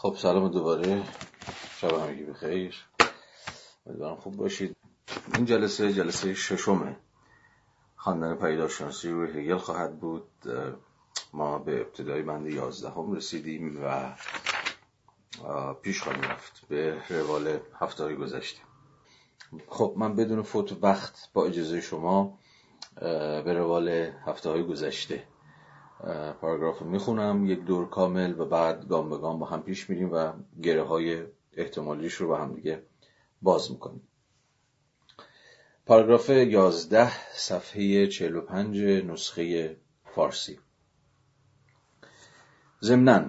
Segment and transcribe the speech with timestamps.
[0.00, 1.02] خب سلام دوباره.
[1.76, 2.74] شب همگی بخیر.
[3.86, 4.76] امیدوارم خوب باشید.
[5.34, 6.96] این جلسه جلسه ششمه.
[7.96, 10.28] خواندن پیداشناسی روی هگل خواهد بود.
[11.32, 14.14] ما به ابتدای بند یازدهم رسیدیم و
[15.82, 18.60] پیش خواهیم رفت به روال هفته گذشته.
[19.68, 22.38] خب من بدون فوت وقت با اجازه شما
[23.44, 23.88] به روال
[24.26, 25.24] هفته های گذشته
[26.40, 30.12] پاراگراف رو می‌خونم یک دور کامل و بعد گام به گام با هم پیش میریم
[30.12, 32.82] و گره های احتمالیش رو با هم دیگه
[33.42, 34.08] باز می‌کنیم.
[35.86, 40.58] پاراگراف 11 صفحه 45 نسخه فارسی.
[42.82, 43.24] ضمناً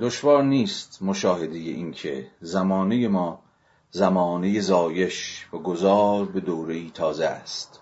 [0.00, 3.42] دشوار نیست مشاهده این که زمانه ما
[3.90, 7.80] زمانه زایش و گذار به دوره تازه است.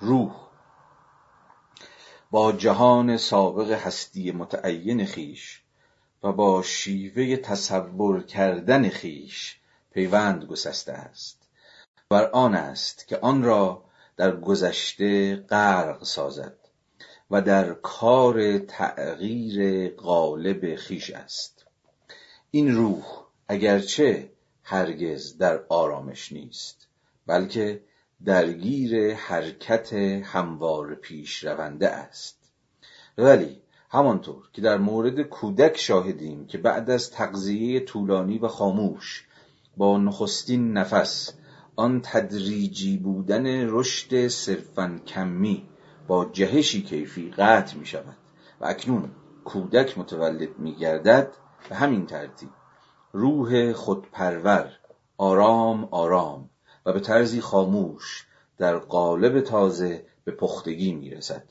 [0.00, 0.45] روح
[2.30, 5.62] با جهان سابق هستی متعین خیش
[6.22, 9.56] و با شیوه تصور کردن خیش
[9.92, 11.42] پیوند گسسته است.
[12.08, 13.82] بر آن است که آن را
[14.16, 16.56] در گذشته غرق سازد
[17.30, 21.64] و در کار تغییر غالب خیش است.
[22.50, 23.04] این روح
[23.48, 24.30] اگرچه
[24.62, 26.88] هرگز در آرامش نیست
[27.26, 27.80] بلکه
[28.24, 29.92] درگیر حرکت
[30.24, 32.38] هموار پیش رونده است.
[33.18, 39.26] ولی همانطور که در مورد کودک شاهدیم که بعد از تغذیه طولانی و خاموش
[39.76, 41.32] با نخستین نفس
[41.76, 45.68] آن تدریجی بودن رشد صرفا کمی
[46.06, 48.16] با جهشی کیفی قطع می شود
[48.60, 49.10] و اکنون
[49.44, 51.32] کودک متولد می گردد
[51.68, 52.48] به همین ترتیب.
[53.12, 54.72] روح خودپرور
[55.16, 56.50] آرام آرام.
[56.86, 58.26] و به طرزی خاموش
[58.58, 61.44] در قالب تازه به پختگی می‌رسد.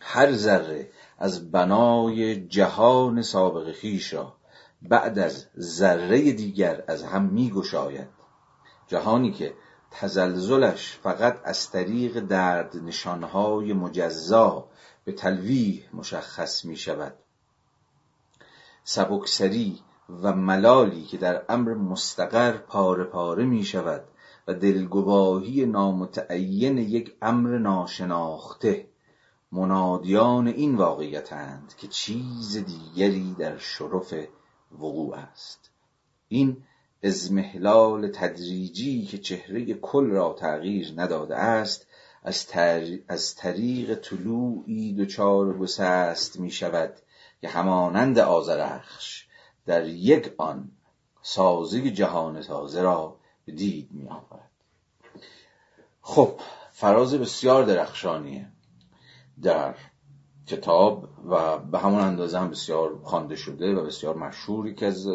[0.00, 4.36] هر ذره از بنای جهان سابق خیش را
[4.82, 8.08] بعد از ذره دیگر از هم میگشاید.
[8.86, 9.54] جهانی که
[9.90, 14.68] تزلزلش فقط از طریق درد نشانهای مجزا
[15.04, 17.14] به تلویح مشخص می شود
[18.84, 19.80] سبکسری
[20.22, 24.04] و ملالی که در امر مستقر پاره پاره می شود
[24.50, 28.86] و دلگواهی نامتعین یک امر ناشناخته.
[29.52, 34.14] منادیان این واقعیتند که چیز دیگری در شرف
[34.72, 35.70] وقوع است.
[36.28, 36.56] این
[37.02, 41.86] ازمهلال تدریجی که چهره کل را تغییر نداده است
[42.22, 42.46] از,
[43.08, 46.94] از طریق طلوعی دچار گسست می شود
[47.40, 49.26] که همانند آزرخش
[49.66, 50.70] در یک آن
[51.22, 53.19] سازی جهان تازه را
[53.50, 54.50] دید می آورد
[56.02, 56.40] خب
[56.72, 58.48] فراز بسیار درخشانیه.
[59.42, 59.74] در
[60.46, 65.08] کتاب و به همون اندازه هم بسیار خوانده شده و بسیار مشهوری که از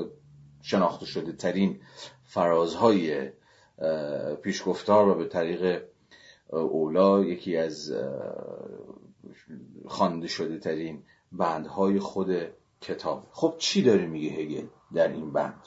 [0.62, 1.80] شناخته شده ترین
[2.24, 3.32] فرازهای
[4.42, 5.84] پیشگفتار و به طریق
[6.50, 7.94] اولا یکی از
[9.88, 12.38] خوانده شده ترین بندهای خود
[12.82, 13.28] کتاب.
[13.32, 15.62] خب چی داره میگه هگل در این بند؟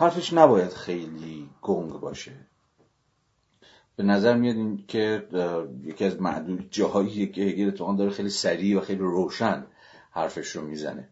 [0.00, 2.32] حرفش نباید خیلی گنگ باشه.
[3.96, 5.28] به نظر میاد این که
[5.84, 9.66] یکی از معدود جاهایی که هگل داره خیلی سریع و خیلی روشن
[10.10, 11.08] حرفش رو می‌زنه.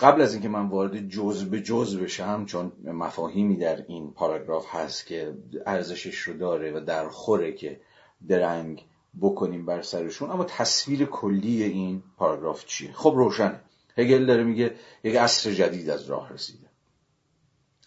[0.00, 5.06] قبل از اینکه من وارد جز به جز بشم چون مفاهیمی در این پاراگراف هست
[5.06, 5.34] که
[5.66, 7.80] ارزشش رو داره و در خوره که
[8.28, 8.84] درنگ
[9.20, 13.60] بکنیم بر سرشون اما تصویر کلی این پاراگراف چیه؟ خب روشنه.
[13.96, 14.74] هگل داره میگه
[15.04, 16.66] یک عصر جدید از راه رسیده.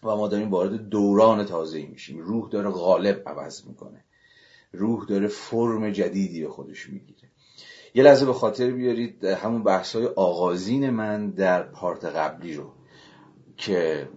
[0.04, 2.20] و ما داریم وارد دوران تازه میشیم.
[2.20, 4.06] روح داره غالب عوض می‌کنه.
[4.74, 7.30] روح داره فرم جدیدی به خودش می‌گیره.
[7.94, 12.74] یه لحظه به خاطر بیارید همون بحثای آغازین من در پارت قبلی رو
[13.58, 14.10] که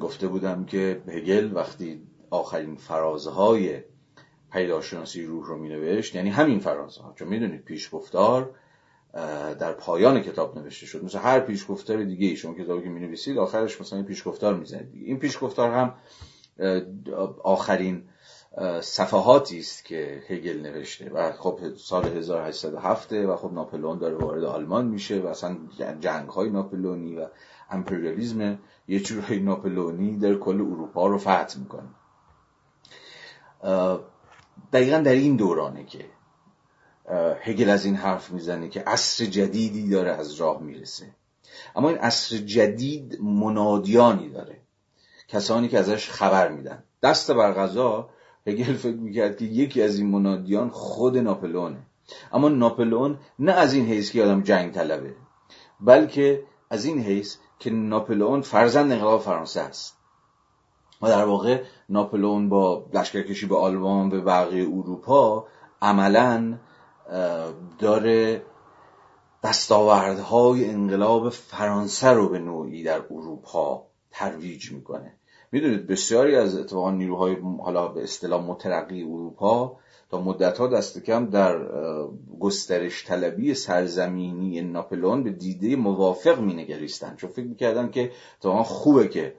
[0.00, 3.82] گفته بودم که هگل وقتی آخرین فرازهای
[4.52, 8.54] پیداشناسی روح رو مینوشت یعنی همین فرازها چون می‌دونید پیشگفتار
[9.58, 11.04] در پایان کتاب نوشته شد.
[11.04, 15.18] مثل هر پیشگفتار دیگه ای شما کتابی که می‌نویسید آخرش مثلا این پیشگفتار می‌زنید این
[15.18, 15.94] پیشگفتار هم
[17.42, 18.08] آخرین
[18.80, 24.86] صفحاتی است که هگل نوشته و خب سال 1807 و خب ناپلئون داره وارد آلمان
[24.86, 25.56] میشه و اصلا
[26.00, 27.26] جنگ های ناپلئونی و
[27.70, 28.58] امپریالیزم
[28.88, 31.88] یه جورای ناپلئونی در کل اروپا رو فتح می‌کنه.
[34.72, 36.04] دقیقا در این دورانه که
[37.42, 41.06] هگل از این حرف می‌زنه که عصر جدیدی داره از راه می‌رسه.
[41.76, 44.60] اما این عصر جدید منادیانی داره.
[45.28, 46.82] کسانی که ازش خبر میدن.
[47.02, 48.08] دست بر غذا
[48.46, 51.86] هگل فکر می‌کرد که یکی از این منادیان خود ناپلونه
[52.32, 55.14] اما ناپلئون نه از این حیث که آدم جنگ طلبه
[55.80, 59.96] بلکه از این حیث که ناپلئون فرزند انقلاب فرانسه است.
[61.02, 65.46] و در واقع ناپلئون با لشکرکشی به آلمان به بقیه اروپا
[65.82, 66.58] عملا
[67.78, 68.42] داره
[69.42, 75.12] دستاوردهای انقلاب فرانسه رو به نوعی در اروپا ترویج می‌کنه.
[75.52, 79.76] می‌دونید بسیاری از اتفاقا نیروهای حالا به اصطلاح مترقی اروپا
[80.10, 81.66] تا مدت ها دست کم در
[82.40, 89.08] گسترش طلبی سرزمینی ناپلون به دیده موافق می نگریستن چون فکر می‌کردن که اتفاقا خوبه
[89.08, 89.34] که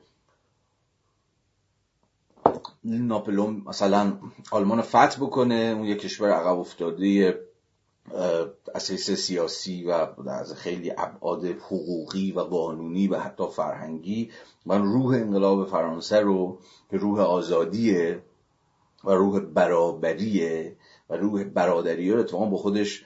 [2.84, 4.14] ناپلون مثلا
[4.52, 7.40] آلمان فتح بکنه اون یک کشور عقب افتاده
[8.76, 14.32] اساس سیاسی و از خیلی ابعاد حقوقی و قانونی و حتی فرهنگی
[14.66, 16.60] من روح انقلاب فرانسه رو
[16.92, 18.24] که روح آزادیه
[19.04, 20.76] و روح برابریه
[21.10, 23.06] و روح برادری رو اتفاقا با خودش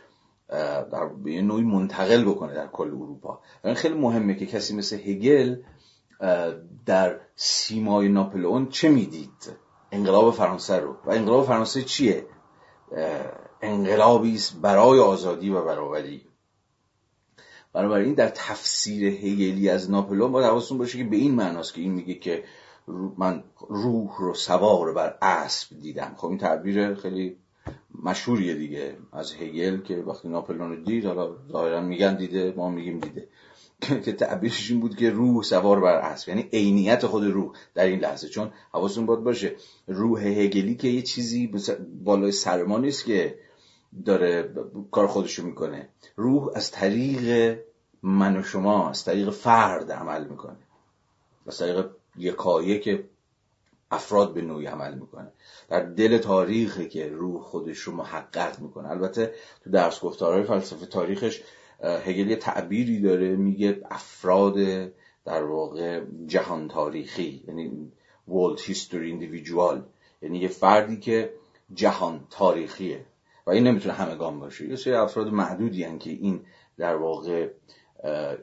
[0.92, 3.40] در به یه نوعی منتقل بکنه در کل اروپا.
[3.64, 5.56] و خیلی مهمه که کسی مثل هگل
[6.86, 9.52] در سیمای ناپلئون چه می‌دید؟
[9.92, 10.96] انقلاب فرانسه رو.
[11.06, 12.26] و انقلاب فرانسه چیه؟
[13.62, 16.22] انقلابی است برای آزادی و برابری.
[17.74, 21.92] بنابراین در تفسیر هگلی از ناپلئون باید حواستون باشه که به این معناست که این
[21.92, 22.44] میگه که
[23.18, 26.14] من روح رو سوار بر اسب دیدم.
[26.18, 27.38] خب این تعبیر خیلی
[28.04, 33.00] مشهوریه دیگه از هگل که وقتی ناپلئون رو دید حالا ظاهرا میگن دیده ما میگیم
[33.00, 33.28] دیده.
[34.06, 38.00] که تعبیرش این بود که روح سوار بر اسب یعنی عینیت خود روح در این
[38.00, 38.30] لحظه.
[38.30, 39.56] چون حواستون باید باشه
[39.88, 41.54] روح هگلی که یه چیزی
[42.04, 43.36] بالای سرما نیست که
[44.06, 44.54] داره
[44.92, 45.90] کار خودشو می‌کنه.
[46.16, 47.60] روح از طریق
[48.04, 50.58] من و شما از طریق فرد عمل می‌کنه.
[51.48, 53.04] از طریق یکایک که
[53.92, 55.32] افراد به نوعی عمل می‌کنه.
[55.70, 58.90] در دل تاریخی که روح خودش رو محقق می‌کنه.
[58.90, 59.34] البته
[59.64, 61.42] تو درس گفتارهای فلسفه تاریخش
[61.84, 64.56] هگل یه تعبیری داره میگه افراد
[65.26, 67.92] در واقع جهان تاریخی یعنی
[68.30, 69.78] world history individual
[70.22, 71.34] یعنی یه فردی که
[71.74, 73.06] جهان تاریخیه.
[73.50, 74.70] و این نمی‌تونه همگان باشه.
[74.70, 76.42] یه سری افراد معدودی هن که این
[76.78, 77.50] در واقع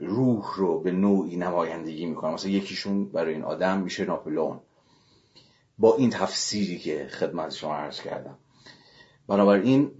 [0.00, 4.60] روح رو به نوعی نمایندگی می‌کنه مثلا یکیشون برای این آدم میشه ناپلئون
[5.78, 8.38] با این تفسیری که خدمت شما عرض کردم.
[9.28, 9.90] بنابراین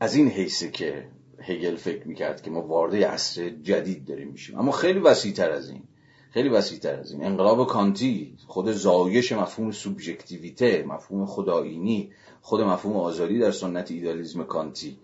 [0.00, 1.08] از این حیثه که
[1.42, 4.58] هگل فکر می‌کرد که ما وارد عصر جدید داریم میشیم.
[4.58, 5.82] اما خیلی وسیعتر از این.
[6.30, 7.24] خیلی وسیعتر از این.
[7.24, 14.98] انقلاب کانتی خود زایش مفهوم سوبژکتیویته مفهوم خودآیینی خود مفهوم آزادی در سنت ایدالیزم کانتی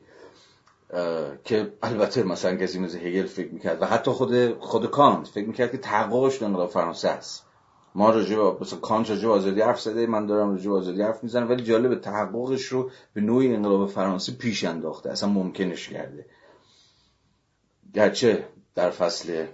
[1.45, 5.73] که البته مثلا کسی مثل هگل فکر می‌کرد و حتی خود خود کانت فکر می‌کرد
[5.73, 7.47] که تحققش انقلاب فرانسه است.
[7.95, 11.65] ما راجع مثلا کانت راجع آزادی حرف زده من دارم راجع آزادی حرف می‌زنم ولی
[11.65, 16.27] جالب تحققش رو به نوعی انقلاب فرانسه پیش انداخته اصلا ممکنش کرده.
[17.95, 19.47] گرچه در فصل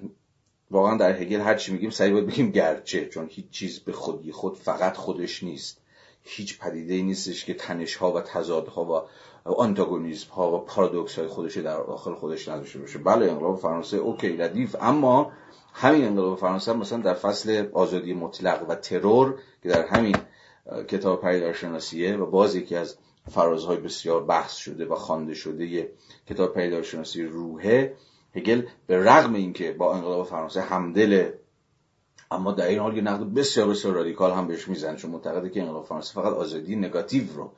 [0.73, 4.33] واقعا در هگل هر چی میگیم سعی باید بگیم گرچه چون هیچ چیز به خودی
[4.33, 5.79] خود فقط خودش نیست.
[6.23, 9.03] هیچ پدیده نیستش که تنش ها و تضادها و
[9.51, 12.99] آنتاگونیزم ها و پارادوکس های خودش در داخل خودش نداشته باشه.
[12.99, 14.77] بله انقلاب فرانسه اوکی ردیف.
[14.81, 15.33] اما
[15.73, 20.17] همین انقلاب فرانسه مثلا در فصل آزادی مطلق و ترور که در همین
[20.89, 22.97] کتاب پدیدارشناسیه و باز یکی از
[23.31, 25.93] فرازهای بسیار بحث شده و خوانده شده
[26.29, 27.95] کتاب پدیدارشناسی روحه
[28.35, 31.31] هگل به رغم اینکه با انقلاب فرانسه همدل
[32.31, 35.63] اما در این حال یه نقد بسیار بسیار رادیکال هم بهش می‌زنه چون معتقده که
[35.63, 37.53] انقلاب فرانسه فقط آزادی نگاتیو رو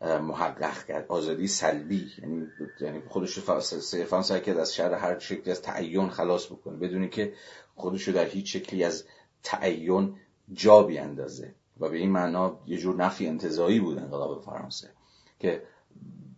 [0.00, 2.10] محقق کرد آزادی سلبی.
[2.22, 2.46] یعنی
[2.80, 3.38] یعنی خودش
[3.80, 7.32] صرفا سعی کرد از شر هر شکلی از تعین خلاص بکنه بدونی که
[7.74, 9.04] خودش رو در هیچ شکلی از
[9.42, 10.16] تعین
[10.52, 11.54] جا بیاندازه.
[11.80, 14.90] و به این معنا یه جور نفی انتظایی بود انقلاب فرانسه
[15.38, 15.62] که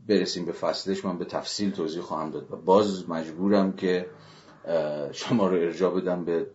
[0.09, 2.53] برسیم به فصلش من به تفصیل توضیح خواهم داد.
[2.53, 4.07] و باز مجبورم که
[5.13, 6.47] شما رو ارجاع بدم به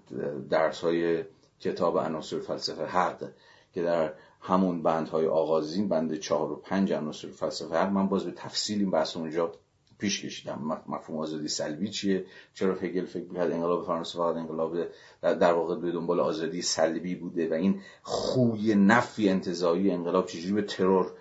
[0.49, 1.23] درس های
[1.59, 3.29] کتاب عناصر فلسفه حق
[3.73, 8.31] که در همون بندهای آغازین بند چهار و پنج عناصر فلسفه حق من باز به
[8.31, 9.51] تفصیل این بحث اونجا
[9.97, 10.81] پیش کشیدم.
[10.87, 14.77] مفهوم آزادی سلبی چیه؟ چرا هگل فکر می‌کرد انقلاب فرانسه فقط انقلاب
[15.21, 20.61] در واقع به دنبال آزادی سلبی بوده؟ و این خوی نفی انتظایی انقلاب چجوری به
[20.61, 21.11] ترور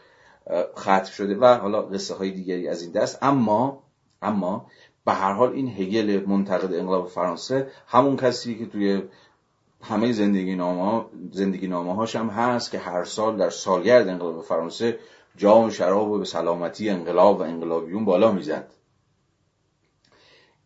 [0.76, 3.18] ختم شده و حالا قصه های دیگری از این دست.
[3.23, 3.82] اما
[4.23, 4.66] اما
[5.04, 9.02] به هر حال این هگل منتقد انقلاب فرانسه همون کسی که توی
[9.82, 14.99] همه زندگی نامه, زندگی نامه هاش هم هست که هر سال در سالگرد انقلاب فرانسه
[15.37, 18.70] جام شراب و به سلامتی انقلاب و انقلابیون بالا می‌زد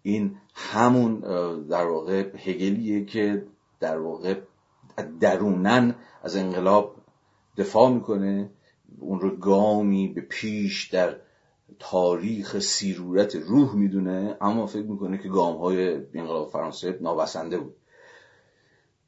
[0.02, 1.21] این همون
[1.69, 3.47] در واقع هگلیه که
[3.81, 4.35] در واقع
[5.21, 6.97] درونن از انقلاب
[7.57, 8.50] دفاع می‌کنه.
[8.99, 11.17] اون رو گامی به پیش در
[11.79, 17.77] تاریخ سیرورت روح می‌دونه اما فکر می‌کنه که گام های انقلاب فرانسه نابسنده بود.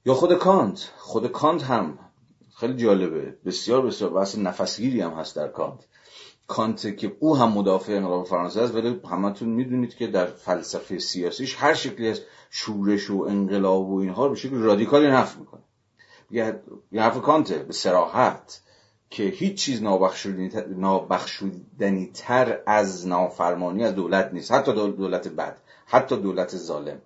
[0.06, 0.92] یا خود کانت.
[0.96, 1.98] خود کانت هم
[2.56, 3.36] خیلی جالبه.
[3.44, 5.86] بسیار بسیار بحث نفسگیری هم هست در کانت.
[6.46, 11.56] کانت که او هم مدافع انقلاب فرانسه است ولی همتون می‌دونید که در فلسفه سیاسیش
[11.58, 15.62] هر شکلی از شورش و انقلاب و اینها به شکل رادیکالی نفی می‌کنه.
[16.30, 18.62] یه حرف کانته به سراحت
[19.10, 19.82] که هیچ چیز
[20.68, 24.52] نابخشودنی تر از نافرمانی از دولت نیست.
[24.52, 27.00] حتی دولت بد حتی دولت ظالم.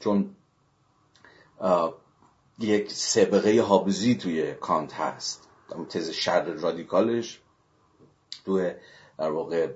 [0.00, 0.36] چون
[2.58, 5.48] یک سبقه حابزی توی کانت هست.
[5.88, 7.40] تز شر رادیکالش
[8.44, 8.72] توی
[9.18, 9.68] در واقع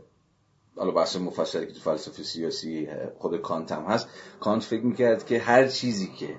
[0.76, 2.88] حالا بحث مفصلی که تو فلسفه سیاسی
[3.18, 4.08] خود کانت هم هست.
[4.40, 6.36] کانت فکر می‌کرد که هر چیزی که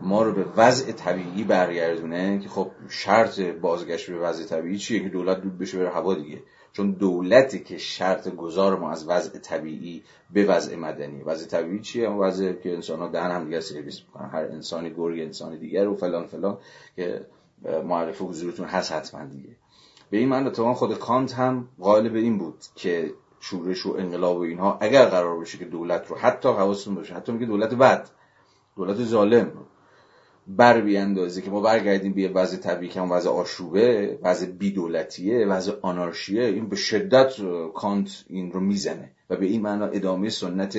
[0.00, 5.08] ما رو به وضع طبیعی برگردونه که خب شرط بازگشت به وضع طبیعی چیه که
[5.08, 10.02] دولت دود بشه بره هوا دیگه؟ چون دولتی که شرط گذار ما از وضع طبیعی
[10.30, 11.22] به وضع مدنی.
[11.22, 14.30] وضع طبیعی چیه؟ اون وضع که انسان ها دهن هم دیگه سرویس می‌کنن.
[14.30, 16.58] هر انسانی گرگ انسان دیگر و فلان فلان
[16.96, 17.26] که
[17.84, 19.56] معرف حضورتون هست حتما دیگه.
[20.10, 24.36] به این معنی اتفاقا خود کانت هم قائل به این بود که شورش و انقلاب
[24.36, 28.10] و اینها اگر قرار بشه که دولت رو حتی حواستون باشه حتی میگه دولت بد
[28.76, 29.52] دولت ظالم.
[30.48, 36.42] بر بیاندازه که ما برگردیم به وضع طبیعی که وضع آشوبه وضع بیدولتیه وضع آنارشیه
[36.42, 37.32] این به شدت
[37.74, 40.78] کانت این رو می‌زنه و به این معنا ادامه سنت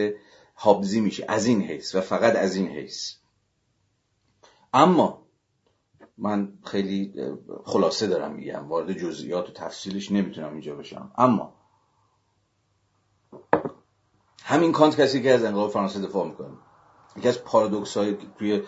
[0.53, 1.25] حابزی میشه.
[1.27, 3.13] از این حیث و فقط از این حیث.
[4.73, 5.25] اما
[6.17, 7.13] من خیلی
[7.63, 11.11] خلاصه دارم میگم وارد جزئیات و تفصیلش نمی‌تونم اینجا بشم.
[11.17, 11.53] اما
[14.43, 16.57] همین کانت کسی که از انقلاب فرانسه دفاع می‌کنه.
[17.17, 18.61] یکی از پارادوکس های توی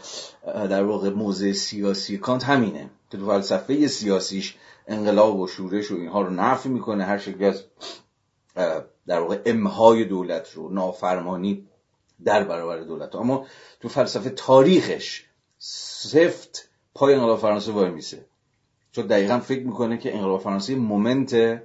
[0.44, 2.90] در واقع موضع سیاسی کانت همینه.
[3.12, 4.56] که تو فلسفه سیاسیش
[4.88, 7.64] انقلاب و شورش و اینها رو نفی می‌کنه هر شکلی از
[9.08, 11.68] در واقع امهای دولت رو نافرمانی
[12.24, 13.16] در برابر دولت.
[13.16, 13.46] اما
[13.80, 15.26] تو فلسفه تاریخش
[15.58, 18.26] سفت پای انقلاب فرانسه وای میسه.
[18.92, 21.62] چون دقیقا فکر می‌کنه که انقلاب فرانسه مومنت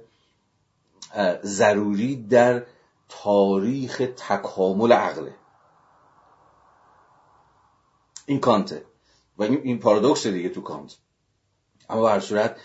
[1.43, 2.63] ضروری در
[3.09, 5.33] تاریخ تکامل عقله.
[8.29, 8.85] این کانته
[9.37, 10.95] و این, این پارادوکس دیگه تو کانت.
[11.89, 12.57] اما به هر صورت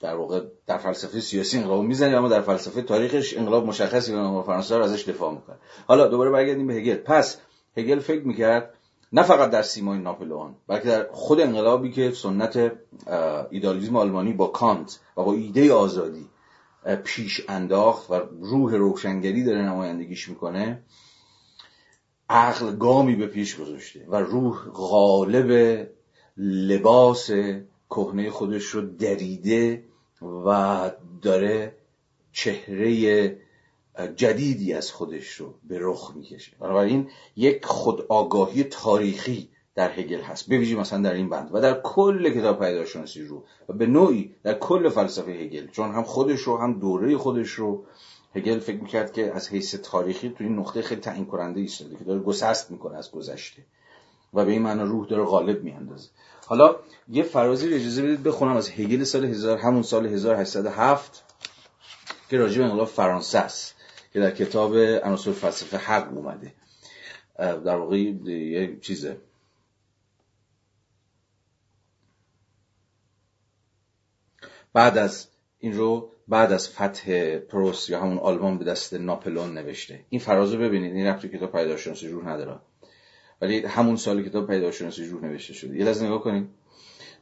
[0.00, 4.76] در واقع در فلسفه سیاسی انقلاب می‌زنه اما در فلسفه تاریخش انقلاب مشخصی به فرانسه
[4.76, 5.56] رو ازش دفاع می‌کنه.
[5.86, 6.96] حالا دوباره برگردیم به هگل.
[6.96, 7.40] پس
[7.76, 8.74] هگل فکر می‌کرد
[9.12, 12.72] نه فقط در سیمای ناپلئون بلکه در خود انقلابی که سنت
[13.50, 16.28] ایدالیسم آلمانی با کانت و با ایده آزادی
[17.04, 20.82] پیش انداخت و روح روشنگری داره نمایندگیش می‌کنه
[22.30, 25.88] عقل گامی به پیش گذاشته و روح غالب
[26.36, 27.30] لباس
[27.90, 29.84] کهنه خودش رو دریده
[30.46, 30.90] و
[31.22, 31.74] داره
[32.32, 33.38] چهره
[34.16, 36.52] جدیدی از خودش رو به رخ می‌کشه.
[36.60, 42.30] بنابراین یک خودآگاهی تاریخی در هگل هست ببینید مثلا در این بند و در کل
[42.30, 46.78] کتاب پیداشناسی رو و به نوعی در کل فلسفه هگل چون هم خودش رو هم
[46.78, 47.84] دوره خودش رو
[48.34, 52.04] هگل فکر می‌کرد که از حیث تاریخی تو این نقطه خیلی تعیین کننده ایستاده که
[52.04, 53.62] داره گسست می‌کنه از گذشته
[54.34, 56.08] و به این معنی روح داره غالب میاندازه.
[56.46, 56.76] حالا
[57.08, 61.24] یه فرازی رو اجازه بدید بخونم از هگل سال هزار همون سال 1807
[62.30, 63.74] که راجع به انقلاب فرانسه است
[64.12, 66.54] که در کتاب عناصر فلسفه حق اومده.
[67.38, 69.20] در واقع یه چیزه.
[74.72, 80.04] بعد از این رو بعد از فتح پروس یا همون آلمان به دست ناپلون نوشته.
[80.08, 80.94] این فرازو ببینید.
[80.94, 82.60] این رفت کتاب پیداشناسی روح نداره.
[83.40, 85.76] ولی همون سال کتاب پیداشناسی روح نوشته شده.
[85.76, 86.48] یه لحظه نگاه کنید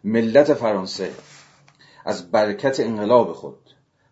[0.05, 1.11] ملت فرانسه
[2.05, 3.59] از برکت انقلاب خود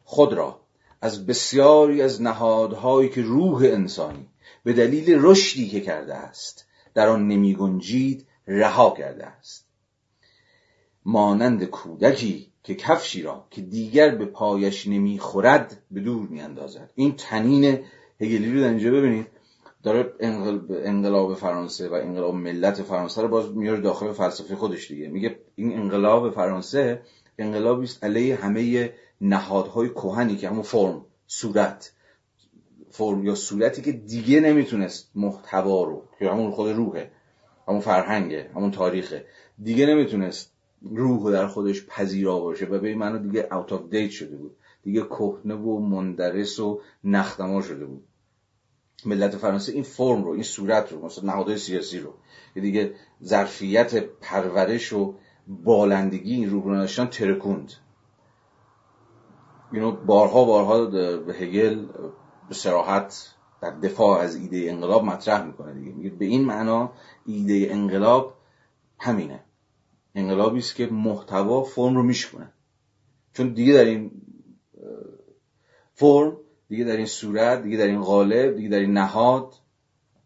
[0.04, 0.60] خود را
[1.00, 4.26] از بسیاری از نهادهایی که روح انسانی
[4.64, 9.66] به دلیل رشدی که کرده است در آن نمی گنجید رها کرده است.
[11.04, 16.90] مانند کودکی که کفشی را که دیگر به پایش نمی‌خورد به دور میاندازد.
[16.94, 17.78] این تنین
[18.21, 19.26] هگلی رو در اینجا ببینید.
[19.83, 20.12] داره
[20.85, 25.09] انقلاب فرانسه و انقلاب ملت فرانسه رو باز میاره داخل فلسفه خودش دیگه.
[25.09, 27.02] میگه این انقلاب فرانسه
[27.38, 31.92] انقلابی است علیه همه نهادهای کهنی که همون فرم صورت.
[32.90, 37.11] فرم یا صورتی که دیگه نمی‌تونست محتوا رو که همون خود روحه
[37.68, 39.26] همون فرهنگه همون تاریخه
[39.62, 40.53] دیگه نمی‌تونست
[40.90, 44.56] روح در خودش پذیرا باشه و به این معنی دیگه اوت آف دیت شده بود.
[44.82, 48.04] دیگه کهنه و مندرس و نختما شده بود.
[49.06, 52.14] ملت فرانسه این فرم رو این صورت رو مثلا نهادهای سیاسی رو
[52.54, 55.14] که دیگه ظرفیت پرورش و
[55.48, 57.72] بالندگی این روح رو ترکوند.
[59.72, 60.84] اینو بارها بارها
[61.18, 61.86] به هگل
[62.48, 65.92] به سراحت در دفاع از ایده انقلاب مطرح می‌کنه دیگه.
[65.92, 66.92] میگه به این معنا
[67.26, 68.34] ایده انقلاب
[68.98, 69.44] همینه.
[70.14, 72.52] انقلابی است که محتوا فرم رو میشکنه
[73.33, 74.11] چون دیگه در این
[75.94, 76.37] فرم
[76.68, 79.54] دیگه در این صورت دیگه در این قالب دیگه در این نهاد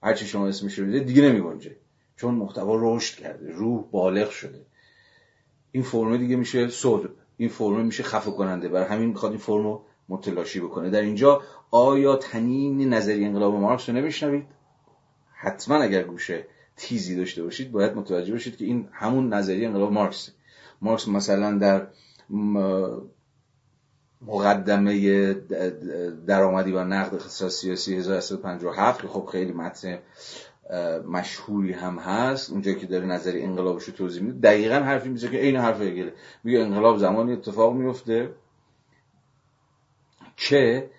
[0.02, 1.60] هرچی شما اسمش رو دیگه نمی
[2.16, 4.66] چون محتوا رشد کرده روح بالغ شده.
[5.72, 8.68] این فرمه دیگه میشه صلب این فرمه میشه خفه کننده.
[8.68, 10.90] برای همین می‌خواد این فرم رو متلاشی بکنه.
[10.90, 14.46] در اینجا آیا تنین نظری انقلاب مارکس رو نمیشنوید.
[15.32, 16.46] حتما اگر گوشه
[16.78, 20.30] تیزی داشته باشید باید متوجه باشید که این همون نظریه انقلاب مارکس
[20.82, 21.86] مارکس مثلا در
[24.26, 25.34] مقدمه
[26.26, 29.98] درآمدی و نقد اقتصاد سیاسی 1857 که خب خیلی متن
[31.08, 35.36] مشهوری هم هست اونجا که داره نظری انقلابش رو توضیح میده دقیقا حرفی میزه که
[35.36, 36.10] عین حرف هگل
[36.44, 38.30] میگه انقلاب زمانی اتفاق میفته
[40.36, 40.90] که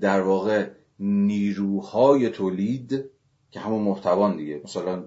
[0.00, 0.68] در واقع
[0.98, 3.10] نیروهای تولید
[3.50, 4.60] که همون محتوان دیگه.
[4.64, 5.04] مثلا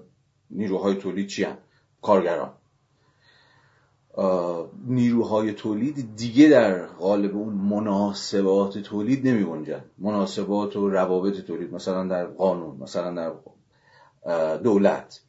[0.50, 1.56] نیروهای تولید چی هم؟
[2.02, 2.52] کارگران.
[4.86, 9.66] نیروهای تولید دیگه در قالب اون مناسبات تولید نمی
[9.98, 13.32] مناسبات و روابط تولید مثلا در قانون مثلا در
[14.56, 15.20] دولت.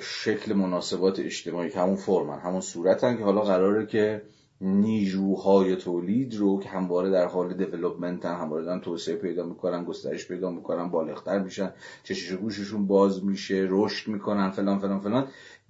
[0.00, 4.22] شکل مناسبات اجتماعی که همون فرمن همون صورتن که حالا قراره که
[4.60, 10.50] نیروهای تولید رو که همواره در حال دیولپمنت همواره دارن توسعه پیدا می‌کنن گسترش پیدا
[10.50, 11.72] می‌کنن بالغتر میشن
[12.02, 15.28] چشش گوششون باز میشه رشد می‌کنن فلان فلان فلان.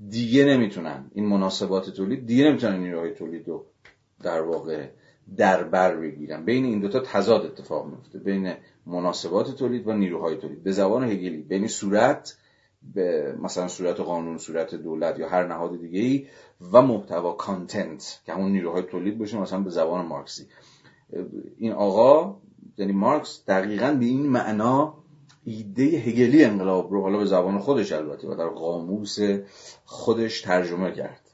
[0.09, 3.67] دیگه نمی‌تونن این مناسبات تولید دیگه نمی‌تونن نیروهای تولید رو
[4.23, 4.89] در واقع
[5.37, 6.45] در بر بگیرن.
[6.45, 8.55] بین این دوتا تضاد اتفاق میفته بین
[8.87, 10.63] مناسبات تولید و نیروهای تولید.
[10.63, 12.37] به زبان هگلی بین صورت
[12.95, 16.27] به مثلا صورت قانون صورت دولت یا هر نهاد دیگه ای
[16.73, 20.47] و محتوا کانتنت که همون نیروهای تولید باشه مثلا به زبان مارکسی.
[21.57, 22.37] این آقا
[22.79, 24.95] یعنی مارکس دقیقا به این معنا
[25.45, 29.19] ایده هگلی انقلاب رو حالا به زبان خودش البته و در قاموس
[29.85, 31.31] خودش ترجمه کرد.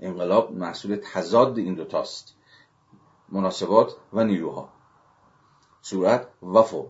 [0.00, 2.34] انقلاب محصول تضاد این دوتاست
[3.28, 4.72] مناسبات و نیروها.
[5.82, 6.86] صورت و فرم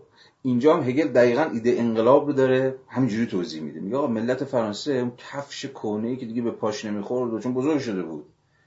[0.47, 3.79] اینجا هم هگل دقیقا ایده انقلاب رو داره همینجوری توضیح میده.
[3.79, 8.03] میگه آقا ملت فرانسه اون کفش کونه که دیگه به پاش نمی‌خورد چون بزرگ شده
[8.03, 8.25] بود.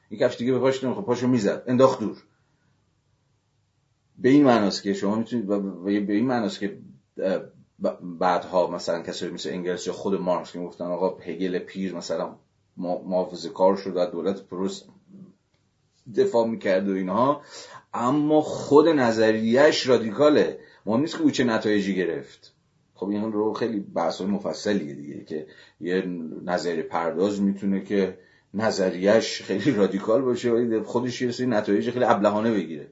[0.09, 1.65] این کفش دیگه به پاش نمی‌خورد پاشو می‌زد.
[1.67, 2.17] انداخت دور.
[4.19, 5.47] به این معناست که شما می‌تونید
[6.07, 6.79] به این معناست که
[8.03, 12.37] بعدها مثلا کسایی مثل انگلس یا خود مارکس که گفتن آقا هگل پیر مثلا
[12.77, 14.83] محافظه کار شد و دولت پروس
[16.17, 17.43] دفاع می‌کرد و اینها
[17.95, 20.59] اما خود نظریهش رادیکاله.
[20.91, 22.55] مهم نیست که او چه نتایجی گرفت.
[22.95, 25.47] خب این رو خیلی بحث مفصلیه دیگه که
[25.81, 26.07] یه
[26.45, 28.19] نظری پرداز می‌تونه که
[28.55, 32.87] نظریش خیلی رادیکال باشه ولی خودش یه سری نتایج خیلی ابلهانه بگیره.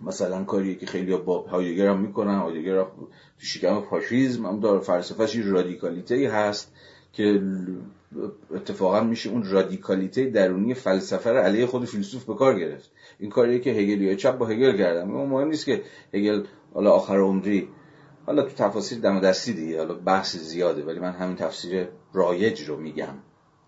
[0.00, 5.36] مثلا کاری که خیلی با هایدگر هم می‌کنن هایدگر تو شکم فاشیزم هم داره فلسفهش
[5.36, 6.72] رادیکالیته هست
[7.12, 7.42] که
[8.50, 12.92] اتفاقا میشه اون رادیکالیته درونی فلسفه رو علیه خود فیلسوف به کار گرفت.
[13.18, 15.04] این کاریه که هگلی چپ با هگل کردن.
[15.04, 15.82] مهم نیست که
[16.14, 17.68] هگل حالا آخر عمری
[18.26, 22.76] حالا تو تفاصیل دم دستی دیگه حالا بحث زیاده ولی من همین تفسیر رایج رو
[22.76, 23.14] میگم.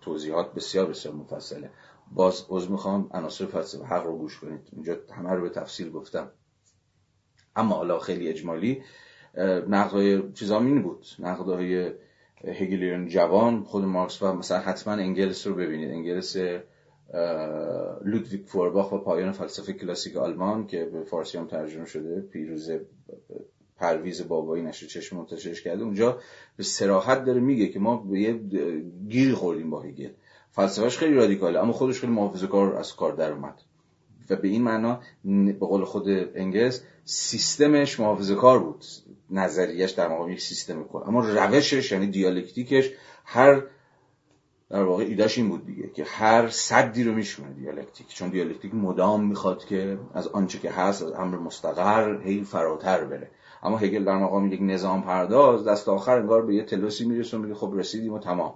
[0.01, 1.69] توضیحات بسیار بسیار مفصله.
[2.11, 4.61] باز از می‌خوام عناصر فلسفه حق رو گوش کنید.
[4.73, 6.31] اینجا همه رو به تفصیل گفتم.
[7.55, 8.83] اما حالا خیلی اجمالی
[9.69, 11.05] نقدهای چیزا این بود.
[11.19, 11.91] نقدهای
[12.43, 15.91] هگلیان جوان خود مارکس و مثلا حتما انگلس رو ببینید.
[15.91, 16.37] انگلس
[18.05, 22.21] لودویگ فورباخ و پایان فلسفه کلاسیک آلمان که به فارسی هم ترجمه شده.
[22.21, 22.71] پیروز
[23.77, 25.83] پرویز بابایی نشر چشمه منتشرش کرده.
[25.83, 26.19] اونجا
[26.57, 28.33] به صراحت داره میگه که ما به یه
[29.09, 30.09] گیری خوردیم با هگل.
[30.51, 33.61] فلسفهش خیلی رادیکاله اما خودش خیلی محافظه کار از کار در اومد.
[34.29, 38.85] و به این معنا به قول خود انگلس سیستمش محافظه کار بود.
[39.31, 41.03] نظریش در مقام یک سیستم کار.
[41.07, 42.91] اما روشش یعنی دیالکتیکش
[43.25, 43.63] هر
[44.69, 48.07] در واقع ایدهش این بود دیگه که هر سدی رو میشکنه دیالکتیک.
[48.07, 53.31] چون دیالکتیک مدام می‌خواد که از آنچه که هست از امر مستقر هی فراتر بره.
[53.63, 57.39] اما هگل در مقام یک نظام پرداز دست آخر انگار به یه تلوسی می‌رسه و
[57.41, 58.53] میگه خب رسیدیم و تمام.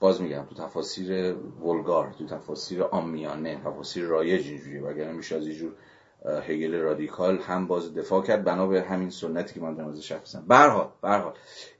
[0.00, 4.82] باز میگم تو تفاسیر ولگار تو تفاسیر آمیانه تفاسیر رایج اینجوریه.
[4.82, 5.72] وگرنه میشه از اینجور
[6.24, 10.26] هگل رادیکال هم باز دفاع کرد بنا به همین سنتی که من در ازش حرف
[10.26, 11.32] زدم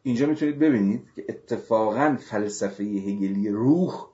[0.02, 4.07] اینجا می‌تونید ببینید که اتفاقا فلسفه هگلی روح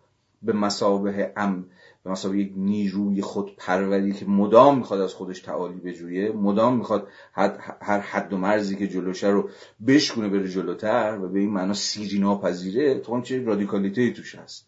[0.43, 1.67] به مسابه ام
[2.05, 7.09] به مسابه یک نیروی خود پروری که مدام می‌خواد از خودش تعالی بجویه مدام می‌خواد
[7.81, 9.51] هر حد و مرزی که جلوشه رو
[9.87, 14.67] بشکونه بره جلوتر و به این معنا سیری ناپذیره تو چه رادیکالیته توش هست.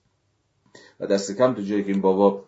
[1.00, 2.44] و دست کم تو جایی که این بابا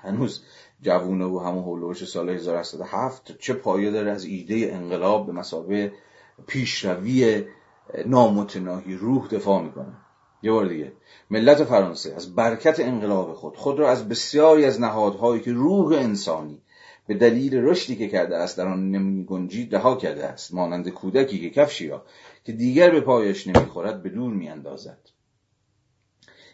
[0.00, 0.42] هنوز
[0.82, 5.92] جوونه و همون هولوش سال 1807 چه پایه داره از ایده انقلاب به مسابه
[6.46, 7.44] پیشروی
[8.06, 9.96] نامتناهی روح دفاع می‌کنه.
[10.42, 10.92] یه بار دیگه.
[11.30, 16.62] ملت فرانسه از برکت انقلاب خود خود را از بسیاری از نهادهایی که روح انسانی
[17.06, 21.50] به دلیل رشدی که کرده است در آن نمیگنجید رها کرده است مانند کودکی که
[21.50, 22.02] کفشی را
[22.44, 24.98] که دیگر به پایش نمی‌خورد به دور میاندازد.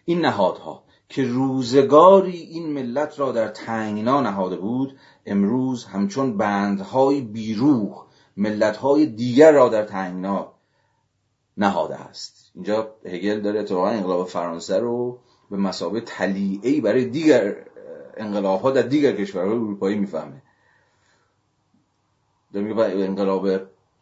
[0.05, 8.05] این نهادها که روزگاری این ملت را در تنگنا نهاده بود امروز همچون بندهای بیروح
[8.37, 10.53] ملتهای دیگر را در تنگنا
[11.57, 12.51] نهاده است.
[12.55, 15.19] اینجا هگل داره اتفاقا انقلاب فرانسه رو
[15.51, 17.57] به مسابه تلیعی برای دیگر
[18.17, 20.43] انقلاب ها در دیگر کشورهای اروپایی می‌فهمه.
[22.53, 23.49] داره میگه انقلاب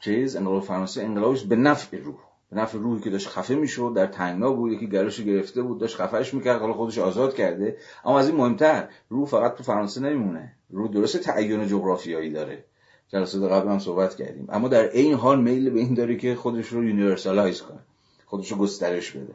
[0.01, 2.26] چیز انقلاب فرانسه انقلابش به نفع روح.
[2.51, 5.97] به نفع روحی که داشت خفه می‌شد در تنگنا بود یکی گلوش گرفته بود داشت
[5.97, 7.77] خفهش می‌کرد حالا خودش آزاد کرده.
[8.05, 10.53] اما از این مهمتر روح فقط تو فرانسه نمیمونه.
[10.71, 12.65] روح درسته تعین جغرافیایی داره.
[13.09, 14.47] جلسات قبل هم صحبت کردیم.
[14.49, 17.79] اما در این حال میل به این داره که خودش رو universalize کنه.
[18.27, 19.35] خودش رو گسترش بده.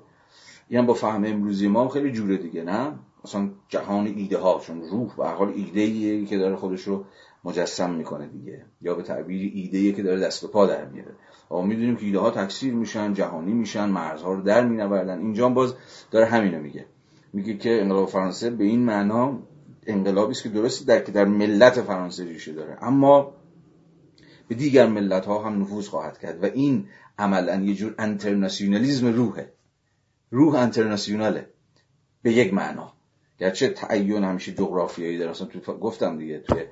[0.70, 2.92] این با فهم امروزی ما خیلی جوره دیگه نه؟
[3.26, 7.06] مثلا جهان ایده ها چون روح به حال ایده ای که داره خودش رو
[7.44, 8.66] مجسم می‌کنه دیگه.
[8.82, 11.12] یا به تعبیر ایده ای که داره دست و پا در میاره.
[11.52, 15.20] اما می‌دونیم که ایده ها تکثیر میشن جهانی میشن مرزها رو در مینوردن.
[15.20, 15.76] اینجا باز
[16.12, 16.86] داره همینو میگه.
[17.34, 19.40] میگه که انقلاب فرانسه به این معنا
[19.88, 22.78] انقلابی است که درستی در که در ملت فرانسه ریشه داره.
[22.82, 23.34] اما
[24.48, 29.54] به دیگر ملت ها هم نفوذ خواهد کرد و این عملا یه جور انترناسیونالیزم روحه.
[30.32, 31.48] روح انترناسیوناله.
[32.22, 32.94] به یک معنا.
[33.40, 35.32] گرچه تعین همیشه جغرافیایی داره.
[35.32, 36.64] اصلا تو گفتم دیگه توی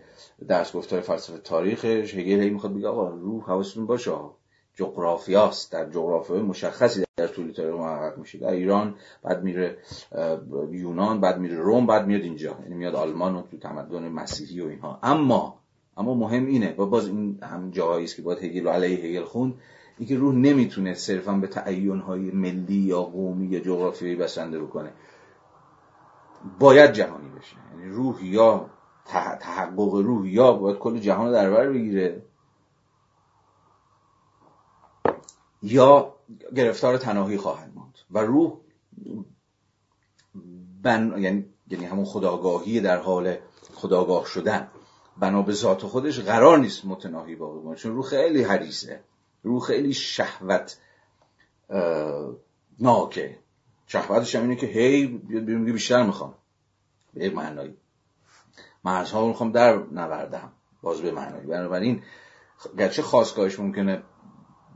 [0.47, 4.11] درس گفتار فلسفه تاریخش هگل هی می‌خواد بگه آقا روح حواستون باشه.
[4.75, 5.71] جغرافیاست.
[5.71, 8.37] در جغرافیای مشخصی در طول تاریخ محقق میشه.
[8.37, 9.77] در ایران بعد میره
[10.71, 12.57] یونان بعد میره روم بعد میاد اینجا.
[12.63, 14.99] یعنی میاد آلمان و تو تمدن مسیحی و اینها.
[15.03, 15.59] اما
[15.97, 19.23] اما مهم اینه و باز این هم جایی است که باید هگل و علیه هگل
[19.23, 19.53] خوند.
[19.97, 24.93] اینکه روح نمی‌تونه صرفا به تعین های ملی یا قومی یا جغرافیایی بسنده بکنه.
[26.59, 27.55] باید جهانی بشه.
[27.71, 28.69] یعنی روح یا
[29.09, 32.21] تحقق روح یا باید کل جهان رو در بر بگیره.
[35.61, 36.15] یا
[36.55, 37.97] گرفتار تناهی خواهد ماند.
[38.11, 38.57] و روح
[40.83, 41.13] بن...
[41.17, 43.37] یعنی یعنی همون خداگاهی در حال
[43.73, 44.67] خداگاه شدن.
[45.17, 49.03] بنا به ذات خودش قرار نیست متناهی باقی بمونه چون روح خیلی حریصه
[49.43, 50.77] روح خیلی شهوت
[52.79, 53.39] ناکه.
[53.87, 56.33] شهوتش هم اینه که هی بیاد بیشتر می‌خوام.
[57.13, 57.77] به معنایی.
[58.83, 62.01] مرزها رو می‌خوام در نوردم باز به معنایی بنابراین
[62.77, 64.03] گرچه خواستگاهش ممکنه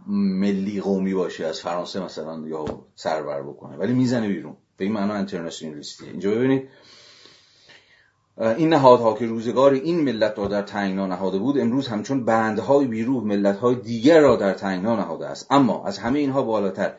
[0.07, 4.57] ملی قومی باشه از فرانسه مثلا یا سربر بکنه ولی می‌زنه بیرون.
[4.77, 6.69] به این معنا انترناسیونالیستیه اینجا ببینید.
[8.37, 13.23] این نهادها که روزگار این ملت را در تنگنا نهاده بود امروز همچون بندهای بیروح
[13.23, 15.47] ملتهای دیگر را در تنگنا نهاده است.
[15.49, 16.93] اما از همه اینها بالاتر.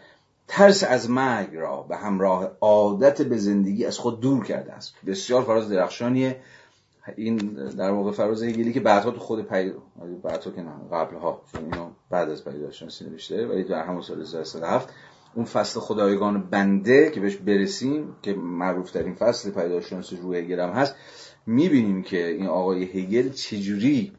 [0.49, 4.95] ترس از مرگ را به همراه عادت به زندگی از خود دور کرده است.
[5.07, 6.41] بسیار فراز درخشانیه.
[7.17, 7.37] این
[7.79, 9.83] در واقع فراز هگلی که بعدها تو خود پیدا
[10.23, 14.95] بعدها که نه قبلها چون اینو بعد از پیداشناسی نوشته ولی در همون سال 1307
[15.35, 20.95] اون فصل خدایگان بنده که بهش برسیم که معروف ترین فصل پیداشناسی روی هگل هست
[21.47, 24.13] می‌بینیم که این آقای هگل چجوری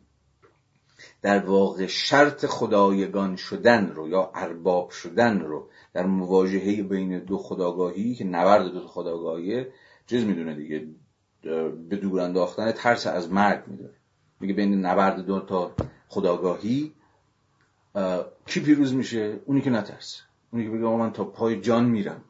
[1.21, 8.15] در واقع شرط خدایگان شدن رو یا ارباب شدن رو در مواجهه بین دو خداگاهی
[8.15, 9.67] که نبرد دو خداگاهیه
[10.07, 10.87] چیز می‌دونه دیگه.
[11.89, 13.93] به دور انداختن ترس از مرگ می‌دونه
[14.39, 15.71] میگه بین نبرد دو تا
[16.07, 16.93] خداگاهی
[18.45, 22.23] کی پیروز میشه؟ اونی که نترسه اونی که بگه من تا پای جان میرم.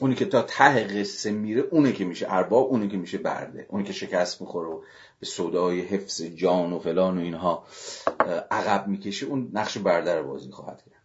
[0.00, 3.66] اونی که تا ته قصه میره اونه که میشه ارباب اونه که میشه برده.
[3.68, 4.80] اونی که شکست می‌خوره و
[5.20, 7.64] به صدای حفظ جان و فلان و اینها
[8.50, 11.02] عقب می‌کشه اون نقش برده رو بازی خواهد کرد.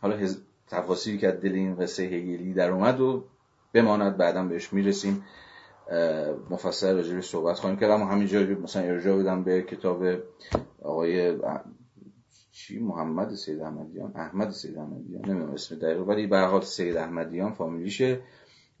[0.00, 0.28] حالا
[0.68, 3.24] تفاصیلی که دل این قصه هگلی در اومد و
[3.72, 5.24] بماند بعدا بهش می‌رسیم.
[6.50, 7.90] مفصل راجع صحبت خواهیم کرد.
[7.90, 10.04] اما همینجا مثلا ارجاع بدم به کتاب
[10.82, 11.38] آقای
[12.52, 14.12] چی؟ محمد سید احمدیان.
[14.14, 15.28] احمد سید احمدیان.
[15.28, 18.20] نمی‌دونم اسم دقیق ولی به حال سید احمدیان فامیلیشه.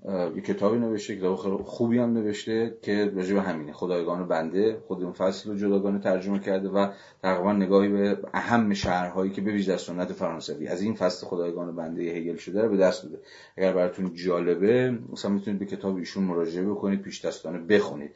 [0.06, 3.72] یه کتابی نوشته کتاب خوبی هم نوشته که راجع به همینه.
[3.72, 6.88] خدایگان بنده خود اون فصل رو جداگانه ترجمه کرده و
[7.22, 10.68] تقریبا نگاهی به اهم شهرهایی که ویژه در سنت فرانسوی.
[10.68, 13.18] از این فصل خدایگان بنده هگل شده رو به دست بده.
[13.56, 18.10] اگر براتون جالبه مثلا می‌تونید به کتاب ایشون مراجعه بکنید پیش دستانه بخونید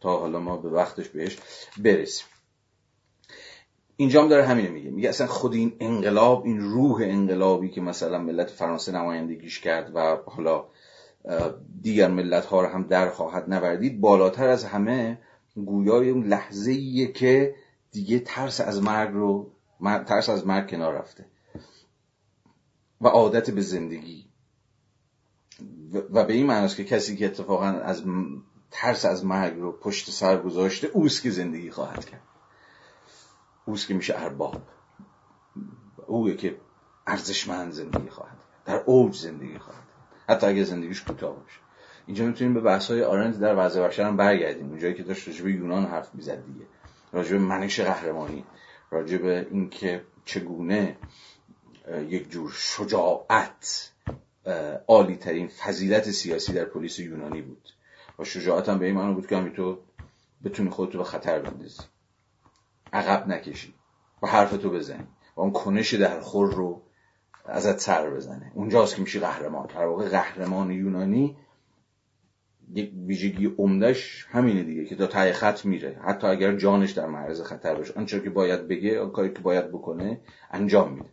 [0.00, 1.38] تا حالا ما به وقتش بهش
[1.78, 2.26] برسیم.
[3.96, 4.90] اینجا هم داره همینه میگه.
[4.90, 10.16] میگه اصلا خود این انقلاب این روح انقلابی که مثلا ملت فرانسه نمایندگیش کرد و
[10.26, 10.64] حالا
[11.80, 15.18] دیگر ملت ها رو هم در خواهد نوردید بالاتر از همه
[15.54, 17.54] گویای اون لحظه که
[17.90, 21.26] دیگه ترس از مرگ رو ترس از مرگ کنار رفته
[23.00, 24.26] و عادت به زندگی.
[25.92, 28.02] و به این معنی که کسی که اتفاقا از
[28.70, 32.22] ترس از مرگ رو پشت سر گذاشته اوست که زندگی خواهد کرد.
[33.64, 34.62] اوست که میشه ارباب.
[36.06, 36.60] اوه که
[37.06, 39.89] ارزشمند زندگی خواهد در اوج زندگی خواهد
[40.30, 41.58] حتی اگر زندگیش کوتاه باشه.
[42.06, 44.68] اینجا می‌تونیم به بحث های آرنت در وضع بشر هم برگردیم.
[44.68, 46.66] اونجایی که داشت راجب یونان حرف می‌زد دیگه.
[47.12, 48.44] راجب منش قهرمانی.
[48.90, 50.96] راجب اینکه چگونه
[52.08, 53.90] یک جور شجاعت
[54.88, 57.68] عالی ترین فضیلت سیاسی در پلیس یونانی بود.
[58.18, 59.78] و شجاعت هم به این معنی بود که همی تو
[60.44, 61.82] بتونی خودتو به خطر بندازی.
[62.92, 63.74] عقب نکشی.
[64.22, 65.06] و حرفتو بزنی.
[65.36, 66.82] و اون کنش در خور رو
[67.44, 68.52] ازت سر بزنه.
[68.54, 69.66] اونجاست که میشه قهرمان.
[69.66, 71.36] در واقع قهرمان یونانی
[72.74, 76.00] یک ویژگی عمدهش همینه دیگه که تا ته خط میره.
[76.04, 77.94] حتی اگر جانش در معرض خطر باشه.
[77.96, 81.08] آنچه که باید بگه کاری که باید بکنه انجام میده.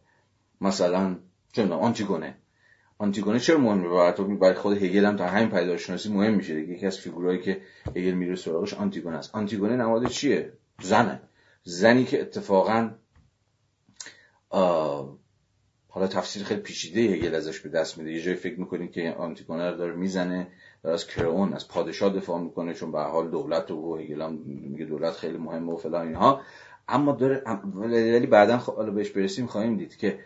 [0.61, 1.15] مثلا
[1.51, 2.37] چون آنتیگونه.
[2.97, 6.73] آنتیگونه چرا مهمه برای برای خود هگل هم تا همین پیدایشناسی مهم میشه دیگه.
[6.73, 7.61] یکی از فیگورایی که
[7.95, 9.35] هگل میره سراغش آنتیگونه است.
[9.35, 11.21] آنتیگونه نماد چیه؟ زنه.
[11.63, 12.91] زنی که اتفاقا
[15.89, 18.12] حالا تفسیر خیلی پیچیده هگل ازش به دست میده.
[18.12, 20.47] یه جایی فکر می‌کنید که آنتیگونه رو داره می‌زنه
[20.84, 25.13] از کرئون از پادشاه دفاع می‌کنه چون به حال دولت و هگل هم میگه دولت
[25.13, 26.41] خیلی مهمه و فلان اینها.
[26.88, 27.43] اما داره
[27.76, 30.19] ولی بعدا حالا بهش برسیم خواهیم دید که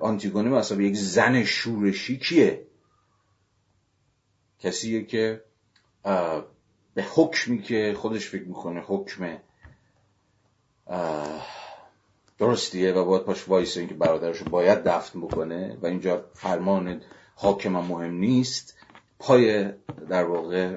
[0.00, 2.66] آنتیگونه مثلا یک زن شورشی کیه؟
[4.58, 5.42] کسیه که
[6.94, 9.38] به حکمی که خودش فکر می‌کنه حکم
[12.42, 17.00] درستیه و باید پاش وایسه که برادرش باید دفن بکنه و اینجا فرمان
[17.34, 18.76] حاکم هم مهم نیست.
[19.18, 19.72] پای
[20.08, 20.76] در واقع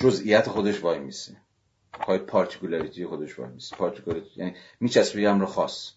[0.00, 1.36] جزئیت خودش وای میسه.
[1.92, 3.76] پای particularity خودش وای میسه.
[3.76, 5.92] particularity یعنی میچسبه امر خاص.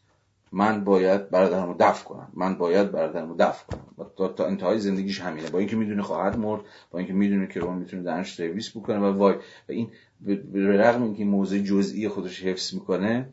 [0.51, 2.31] من باید برادرمو دفن کنم.
[2.33, 4.11] من باید برادرمو دفن کنم.
[4.17, 5.49] تا, تا انتهای زندگیش همینه.
[5.49, 6.61] با اینکه می‌دونه خواهد مرد
[6.91, 9.35] با اینکه می‌دونه که اون می‌تونه دهنش سرویس بکنه و وای.
[9.69, 9.91] و این
[10.25, 13.29] به رغم اینکه موضع جزئی خودش حفظ می‌کنه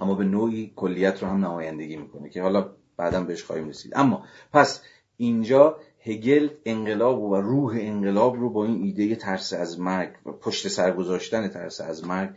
[0.00, 3.92] اما به نوعی کلیت رو هم نمایندگی می‌کنه که حالا بعدا بهش خواهیم رسید.
[3.96, 4.82] اما پس
[5.16, 10.68] اینجا هگل انقلاب و روح انقلاب رو با این ایده ترس از مرگ و پشت
[10.68, 12.30] سر گذاشتن ترس از مرگ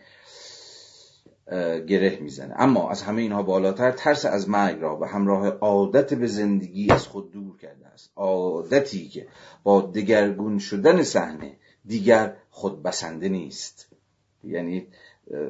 [1.88, 2.56] گره می‌زنه.
[2.58, 7.08] اما از همه اینها بالاتر ترس از مرگ را به همراه عادت به زندگی از
[7.08, 8.12] خود دور کرده است.
[8.16, 9.28] عادتی که
[9.64, 11.54] با دگرگون شدن صحنه
[11.86, 13.88] دیگر خود بسنده نیست.
[14.44, 14.88] یعنی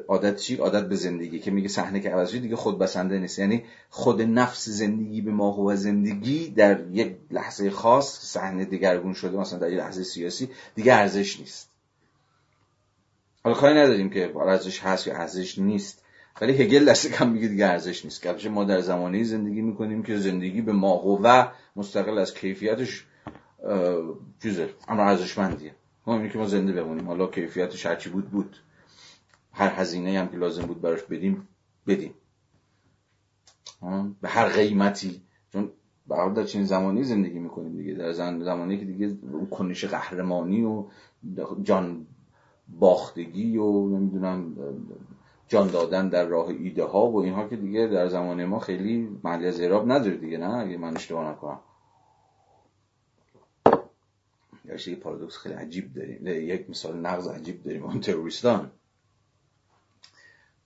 [0.08, 3.38] عادت چی؟ عادت به زندگی که میگه صحنه که عوض دیگه خود بسنده نیست.
[3.38, 9.36] یعنی خود نفس زندگی به ما و زندگی در یک لحظه خاص صحنه دگرگون شده
[9.36, 11.70] مثلا در یک لحظه سیاسی دیگه ارزش نیست.
[13.44, 16.02] حالا کاری نداریم که ارزش هست یا ارزش نیست.
[16.40, 18.22] ولی هگل دست کم میگه دیگه ارزش نیست.
[18.22, 23.04] که ما در زمانه زندگی می‌کنیم که زندگی به ما و مستقل از کیفیتش
[24.42, 25.74] چیزه اما ارزشمندیه.
[26.06, 27.06] ما که ما زنده بمونیم.
[27.06, 28.56] حالا کیفیتش هرچی بود بود.
[29.58, 31.48] هر هزینه هم که لازم بود براش بدیم
[31.86, 32.14] بدیم.
[34.20, 35.22] به هر قیمتی.
[35.52, 35.70] چون
[36.08, 37.94] به در چین زمانی زندگی می‌کنیم دیگه.
[37.94, 40.84] در زمانی که دیگه اون کنش قهرمانی و
[41.62, 42.06] جان
[42.68, 44.56] باختگی و نمی‌دونم
[45.48, 49.46] جان دادن در راه ایده ها و اینها که دیگه در زمان ما خیلی محلی
[49.46, 51.60] از اعراب نداره دیگه نه؟ اگه من اشتباه نکنم.
[54.86, 56.26] یه پارادوکس خیلی عجیب داریم.
[56.26, 57.84] یک مثال نقض عجیب داریم.
[57.84, 58.70] اون تروریستان.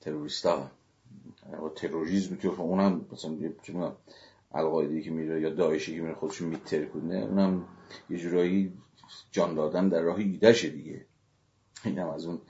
[0.02, 0.70] تروریستا
[1.64, 3.92] و تروریسم که اونم مثلا چه
[4.54, 7.64] القاعده که میره یا داعشی که میره خودش میتر کنه اونم
[8.10, 8.72] یه جورایی
[9.30, 11.06] جان دادن در راه ایدهشه دیگه.
[11.84, 12.40] این از اون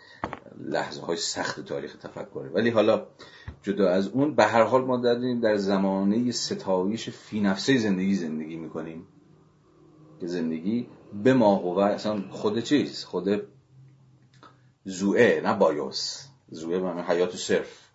[0.58, 2.48] لحظه های سخت تاریخ تفکره.
[2.48, 3.06] ولی حالا
[3.62, 8.56] جدا از اون به هر حال ما داریم در زمانه ستایش فی نفسه زندگی زندگی
[8.56, 9.06] می‌کنیم.
[10.20, 10.88] که زندگی
[11.24, 13.42] به ما اصلا خود چیز؟ خود
[14.84, 16.31] زوئه نه بایوس.
[16.52, 17.88] زوئه به حیات صرف.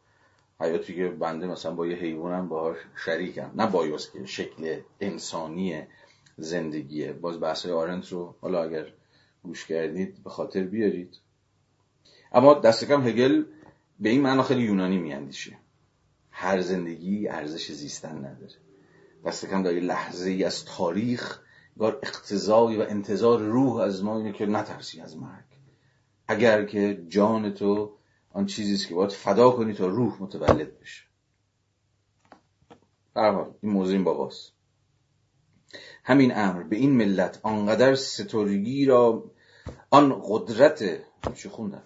[0.60, 3.52] حیاتی که بنده مثلا با یه حیوانم باهاش شریکم.
[3.56, 5.84] نه بایوس که شکل انسانی
[6.38, 7.14] زندگیه.
[7.14, 8.86] باز بحث آرنت رو حالا اگر
[9.44, 11.18] گوش کردید به خاطر بیارید.
[12.32, 13.44] اما دست کم هگل
[14.00, 15.58] به این معنا خیلی یونانی میاندیشه.
[16.32, 18.56] هر زندگی ارزش زیستن نداره.
[19.26, 21.40] دست کم در لحظه ای از تاریخ
[21.80, 25.46] گار اقتضایی و انتظار روح از ما اینه که نترسی از مرگ.
[26.28, 27.98] اگر که جان تو
[28.32, 31.04] آن چیزی است که باید فدا کنی تا روح متولد بشه.
[33.16, 34.52] حال این موضوع این باباست.
[36.04, 39.32] همین امر به این ملت آنقدر سترگی را
[39.90, 40.84] آن قدرت
[41.36, 41.84] چه خوندم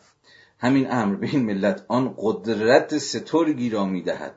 [0.57, 4.35] همین امر به این ملت آن قدرت سترگی را می‌دهد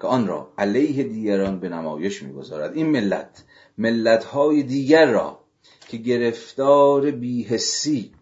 [0.00, 2.76] که آن را علیه دیگران به نمایش می‌گذارد.
[2.76, 3.44] این ملت
[3.78, 5.40] ملت های دیگر را
[5.88, 8.12] که گرفتار بیهسی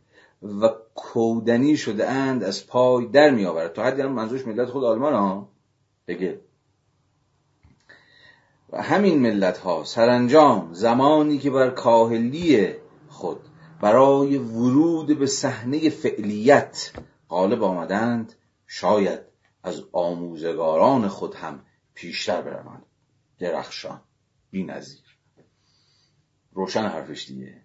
[0.45, 3.73] و کودنی شده اند از پای در می آورد.
[3.73, 5.49] تا حدی هم منظورش ملت خود آلمان ها؟
[6.07, 6.41] بگه.
[8.71, 12.75] و همین ملت ها سرانجام زمانی که بر کاهلی
[13.09, 13.41] خود
[13.81, 16.93] برای ورود به صحنه فعلیت
[17.29, 18.33] غالب آمدند
[18.67, 19.21] شاید
[19.63, 22.83] از آموزگاران خود هم پیشتر بروند.
[23.39, 24.01] درخشان.
[24.51, 25.01] بی نظیر
[26.53, 27.64] روشن حرفش دیگه.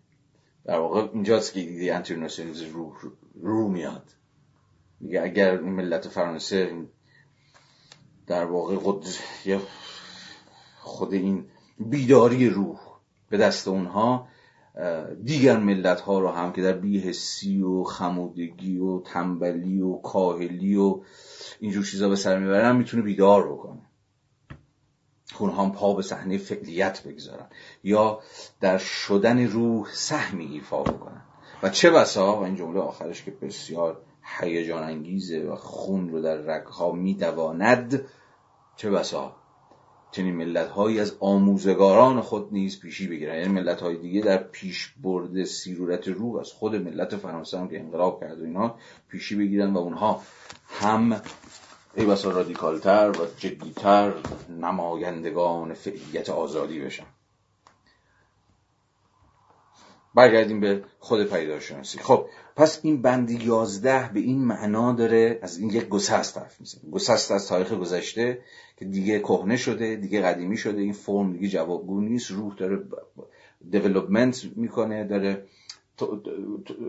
[0.69, 2.93] در واقع اینجاست که ایده انترناسیونالیسم رو,
[3.41, 4.11] رو میاد.
[4.99, 6.87] میگه اگر ملت فرانسه
[8.27, 9.05] در واقع خود
[10.79, 11.45] خود این
[11.79, 12.79] بیداری روح
[13.29, 14.27] به دست اونها
[15.23, 21.01] دیگر ملت ها رو هم که در بیهسی و خمودگی و تنبلی و کاهلی و
[21.59, 23.88] اینجور چیزا به سر می‌برن می‌تونه بیدار بکنه.
[25.47, 27.47] هم پا به صحنه فعلیت بگذارن
[27.83, 28.19] یا
[28.61, 31.21] در شدن روح سهمی ایفا بکنن.
[31.63, 34.01] و چه بسا؟ و این جمله آخرش که بسیار
[34.39, 38.05] هیجان انگیزه و خون رو در رگها میدواند.
[38.75, 39.35] چه بسا؟
[40.11, 43.35] چنین ملت هایی از آموزگاران خود نیز پیشی بگیرن.
[43.35, 47.79] یعنی ملت های دیگه در پیش برده سیرورت روح از خود ملت فرانسه هم که
[47.79, 48.75] انقلاب کرد و اینا
[49.09, 50.21] پیشی بگیرن و اونها
[50.65, 51.21] هم
[51.99, 54.13] ای بسا رادیکالتر و جدیتر
[54.61, 57.05] نمایندگان فعلیت آزادی بشن
[60.15, 61.99] برگردیم به خود پیداشناسی.
[61.99, 66.91] خب پس این بند یازده به این معنا داره از این یک گسست حرف می‌زنه.
[66.91, 68.41] گسست از تاریخ گذشته
[68.77, 72.83] که دیگه کهنه شده دیگه قدیمی شده این فرم دیگه جوابگو نیست روح داره
[73.69, 75.45] دیولوپمنت می‌کنه داره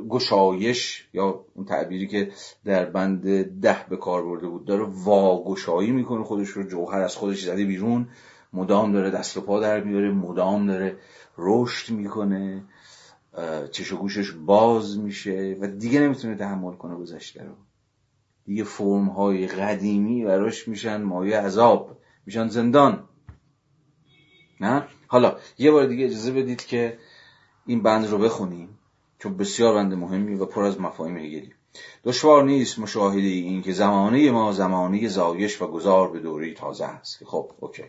[0.09, 2.33] گشایش یا اون تعبیری که
[2.65, 7.45] در بند ده به کار برده بود داره واگشایی می‌کنه خودش رو جوهر از خودش
[7.45, 8.09] زده بیرون
[8.53, 10.97] مدام داره دست و پا در میاره مدام داره
[11.39, 12.65] رشد می‌کنه
[13.71, 17.55] چش و گوشش باز میشه و دیگه نمی‌تونه تحمل کنه گذشته رو.
[18.45, 23.09] دیگه فرم های قدیمی براش میشن مایه عذاب میشن زندان.
[24.61, 26.99] نه؟ حالا یه بار دیگه اجازه بدید که
[27.67, 28.79] این بند رو بخونیم.
[29.21, 31.53] چون بسیار بند مهمی و پر از مفاهیم هگلی
[32.05, 37.25] دشوار نیست مشاهده این که زمانه ما زمانه زایش و گذار به دوره تازه است.
[37.25, 37.85] خب اوکی.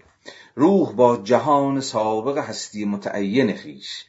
[0.55, 4.05] روح با جهان سابق هستی متعین خویش.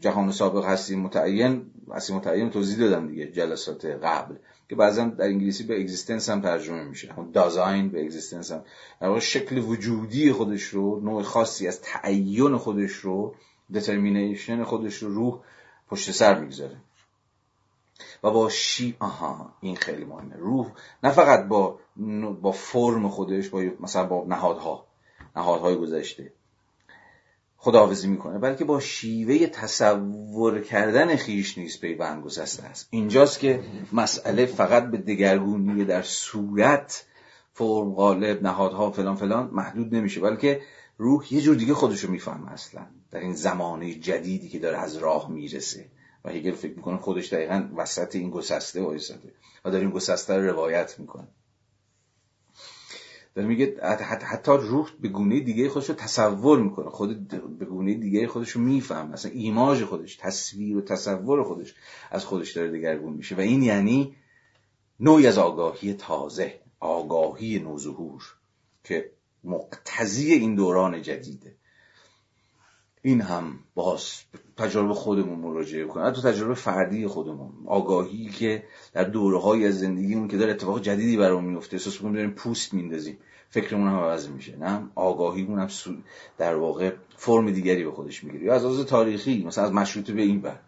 [0.00, 4.34] جهان سابق هستی متعین هستی متعین توضیح دادم دیگه جلسات قبل
[4.68, 7.12] که بعضا در انگلیسی به existence هم ترجمه میشه.
[7.12, 8.64] همون دازاین به existence هم.
[9.00, 13.34] در شکل وجودی خودش رو نوع خاصی از تعین خودش رو
[13.74, 15.40] دترمینیشن خودش رو روح
[15.88, 16.76] پشت سر می‌گذاره.
[18.22, 20.36] و با شی آها این خیلی مهمه.
[20.36, 20.70] روح
[21.02, 21.78] نه فقط با
[22.42, 24.86] با فرم خودش با مثلا با نهادها.
[25.36, 26.32] نهادهای گذشته.
[27.56, 32.88] خداحافظی می‌کنه بلکه با شیوه تصور کردن خیش نیست پیوند گسسته است.
[32.90, 37.04] اینجاست که مسئله فقط به دگرگونی در صورت
[37.52, 40.20] فرم غالب نهادها فلان فلان محدود نمیشه.
[40.20, 40.60] بلکه
[40.98, 42.86] روح یه جور دیگه خودشو می‌فهمه اصلا.
[43.10, 45.90] در این زمانه جدیدی که داره از راه می‌رسه.
[46.24, 49.32] و هگل فکر می‌کنه خودش دقیقا وسط این گسسته وایساده.
[49.64, 51.28] و داره این گسسته رو روایت می‌کنه.
[53.34, 53.80] داره میگه
[54.22, 56.90] حتی روح به گونه دیگه خودش رو تصور می‌کنه.
[56.90, 57.28] خود
[57.58, 61.74] به گونه دیگه خودش رو میفهم مثلا ایماژ خودش تصویر و تصور خودش
[62.10, 63.34] از خودش داره دگرگون میشه.
[63.34, 64.16] و این یعنی
[65.00, 68.22] نوعی از آگاهی تازه آگاهی نوظهور
[68.84, 69.10] که
[69.44, 71.54] مقتضی این دوران جدیده.
[73.02, 74.12] این هم باز
[74.56, 77.52] تجربه خودمون مراجعه کنه تو تجربه فردی خودمون.
[77.66, 82.14] آگاهی که در دوره های از زندگیمون که داره اتفاق جدیدی برامون میفته احساس می‌کنیم
[82.14, 83.18] داریم پوست میندازیم
[83.50, 84.56] فکرمون هم عوض میشه.
[84.56, 85.68] نه؟ آگاهیمون هم
[86.38, 88.44] در واقع فرم دیگری به خودش می‌گیره.
[88.44, 90.60] یا از از تاریخی مثلا از مشروط به این بر.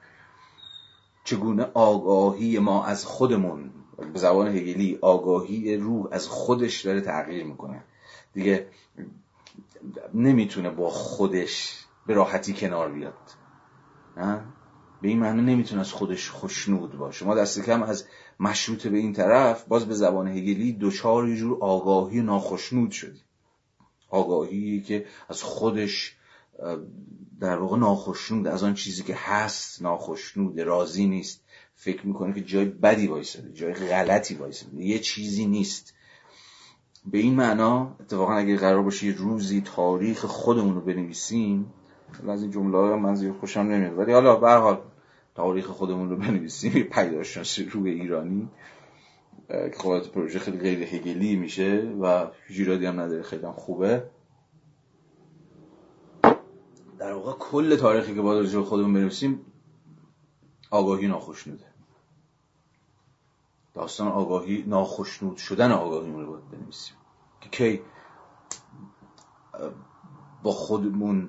[1.24, 3.70] چگونه آگاهی ما از خودمون
[4.12, 7.84] به زبان هگلی آگاهی روح از خودش داره تغییر می‌کنه.
[8.36, 8.66] دیگه
[10.14, 13.14] نمی‌تونه با خودش به راحتی کنار بیاد.
[14.16, 14.44] نه؟
[15.02, 17.26] به این معنی نمی‌تونه از خودش خوشنود باشه.
[17.26, 18.04] ما دست کم از
[18.40, 23.24] مشروط به این طرف باز به زبان هگلی دوچار یه جور آگاهی ناخشنود شدیم.
[24.08, 26.16] آگاهی که از خودش
[27.40, 31.44] در واقع ناخشنود از آن چیزی که هست ناخشنود راضی نیست.
[31.74, 34.84] فکر می‌کنه که جای بدی وایساده جای غلطی وایساده.
[34.84, 35.95] یه چیزی نیست.
[37.10, 41.72] به این معنا اتفاقا اگه قرار باشه روزی تاریخ خودمون رو بنویسیم
[42.28, 43.98] از این جمله ها من زیاد خوشم نمیاد.
[43.98, 44.78] ولی حالا به حال
[45.34, 48.48] تاریخ خودمون رو بنویسیم پیداشناسی روی ایرانی
[49.48, 54.02] که خب پروژه خیلی غیر هگلی میشه و جیرادی هم نداره خیلی خوبه.
[56.98, 59.40] در واقع کل تاریخی که باید راجع خودمون بنویسیم
[60.70, 61.64] آگاهی ناخشنوده
[63.76, 66.96] داستان آگاهی ناخشنود شدن آگاهیمون رو باید بنویسیم.
[67.40, 67.80] که کی
[70.42, 71.28] با خودمون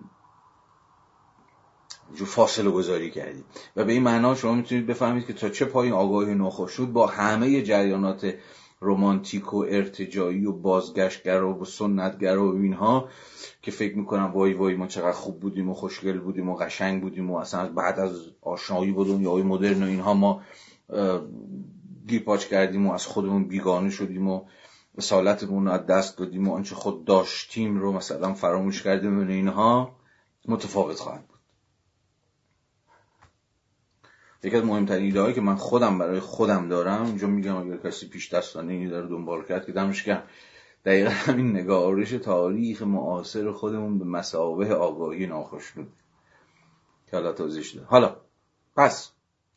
[2.16, 3.44] جو فاصله گذاری کردیم.
[3.76, 7.62] و به این معنا شما می‌تونید بفهمید که تا چه پایین آگاهی ناخشنود با همه
[7.62, 8.34] جریانات
[8.80, 13.10] رومانتیک و ارتجایی و بازگشتگرا و سنتگرا و اینها
[13.62, 17.32] که فکر می‌کنم وای وای ما چقدر خوب بودیم و خوشگل بودیم و قشنگ بودیم
[17.32, 20.42] و اصلا بعد از آشنایی با دنیای مدرن و اینها ما
[22.08, 24.46] گیپاچ کردیم و از خودمون بیگانه شدیم و
[24.98, 29.20] اصالتمون رو از دست دادیم و آنچه خود داشتیم رو مثلا فراموش کردیم.
[29.20, 29.96] و اینها
[30.48, 31.38] متفاوت خواهد بود.
[34.44, 38.34] یکی از مهمترین ایده که من خودم برای خودم دارم اینجا میگم اگر کسی پیش
[38.34, 40.22] دستانه اینی داره دنبال کرد که دمش کم
[40.86, 45.94] دقیقا همین نگارش تاریخ معاصر خودمون به مسابه آگاهی ناخشنود
[47.06, 48.16] که حالا توضیح حالا
[48.76, 49.12] پس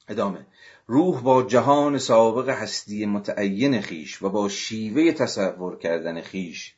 [0.08, 0.46] ادامه.
[0.90, 6.74] روح با جهان سابق هستی متعین خیش و با شیوه تصور کردن خیش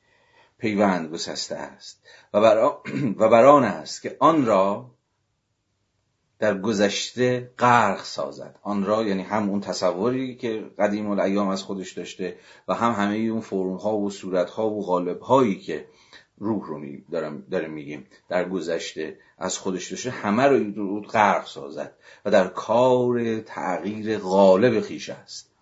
[0.58, 2.02] پیوند گسسته است.
[2.34, 2.38] و
[3.20, 4.90] و بران است که آن را
[6.38, 8.58] در گذشته غرق سازد.
[8.62, 12.36] آن را یعنی هم اون تصوری که قدیم الایام از خودش داشته
[12.68, 15.86] و هم همه اون فرم ها و صورت ها و غالب هایی که
[16.38, 16.80] روح رو
[17.10, 18.06] دارم داره میگیم.
[18.28, 25.10] در گذشته از خودش داشته همه رو غرق سازد و در کار تغییر غالب خیش
[25.10, 25.52] است.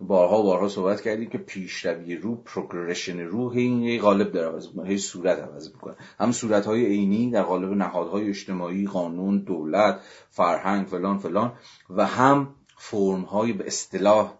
[0.00, 4.98] بارها بارها صحبت کردیم که پیشروی روح پروگرشن روح این غالب داره عوض می‌کنه هی
[4.98, 5.94] صورت عوض می‌کنه.
[6.20, 10.00] هم صورت های عینی در قالب نهادهای اجتماعی قانون دولت
[10.30, 11.52] فرهنگ فلان فلان
[11.90, 14.38] و هم فرم های به اصطلاح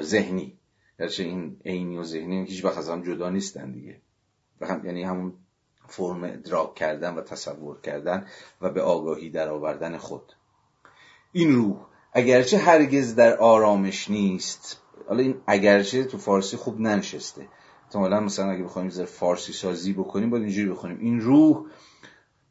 [0.00, 0.58] ذهنی.
[0.98, 4.00] گرچه این عینی و ذهنی هیچ وقت از هم جدا نیستن دیگه.
[4.66, 5.32] هم یعنی همون
[5.88, 8.26] فرم ادراک کردن و تصور کردن
[8.60, 10.32] و به آگاهی در آوردن خود.
[11.32, 11.76] این روح
[12.12, 17.48] اگرچه هرگز در آرامش نیست حالا این اگرچه تو فارسی خوب ننشسته.
[17.84, 20.98] احتمالا مثلا اگه بخوایم زر فارسی سازی بکنیم باید اینجوری بخونیم.
[21.00, 21.66] این روح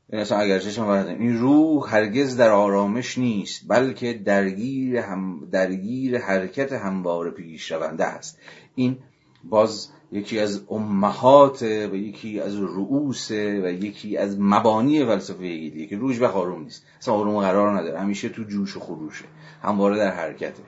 [0.10, 6.74] این اصلا اگرچه شما این روح هرگز در آرامش نیست بلکه درگیر هم درگیر حرکت
[6.74, 8.39] هموار پیش رونده است
[8.76, 8.97] این
[9.43, 15.97] باز یکی از امهات و یکی از رؤوس و یکی از مبانی فلسفه هگلیه که
[15.97, 16.86] روش به نیست.
[16.99, 17.99] اصلا آروم قرار نداره.
[17.99, 19.26] همیشه تو جوش و خروشه.
[19.62, 20.64] همواره در حرکته.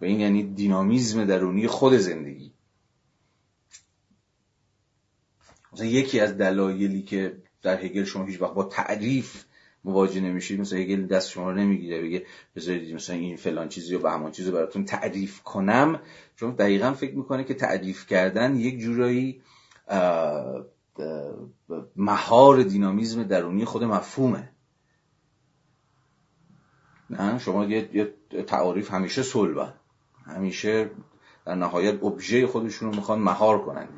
[0.00, 2.52] و این یعنی دینامیزم درونی خود زندگی.
[5.72, 9.44] مثلا یکی از دلایلی که در هگل شما هیچ وقت با تعریف
[9.84, 12.26] مواجه نمیشید مثلا هگل دست شما رو نمی‌گیره بگه
[12.56, 16.00] بذارید مثلا این فلان چیزی و به همان چیزی براتون تعریف کنم.
[16.36, 19.42] چون دقیقا فکر می‌کنه که تعریف کردن یک جورایی
[21.96, 24.50] مهار دینامیزم درونی خود مفهومه.
[27.10, 28.14] نه شما یه
[28.46, 29.74] تعاریف همیشه صلبن
[30.26, 30.90] همیشه
[31.46, 33.88] در نهایت ابژه خودشون رو می‌خوان مهار کنن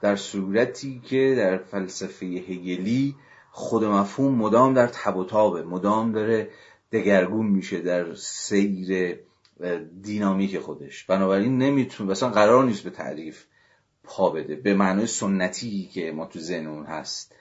[0.00, 3.14] در صورتی که در فلسفه هگلی
[3.58, 6.50] خود مفهوم مدام در تب و تابه مدام داره
[6.92, 9.18] دگرگون میشه در سیر
[10.02, 11.04] دینامیک خودش.
[11.04, 13.44] بنابراین نمی‌تونه مثلا قرار نیست به تعریف
[14.04, 17.34] پا بده به معنای سنتی که ما تو ذهنمون هست.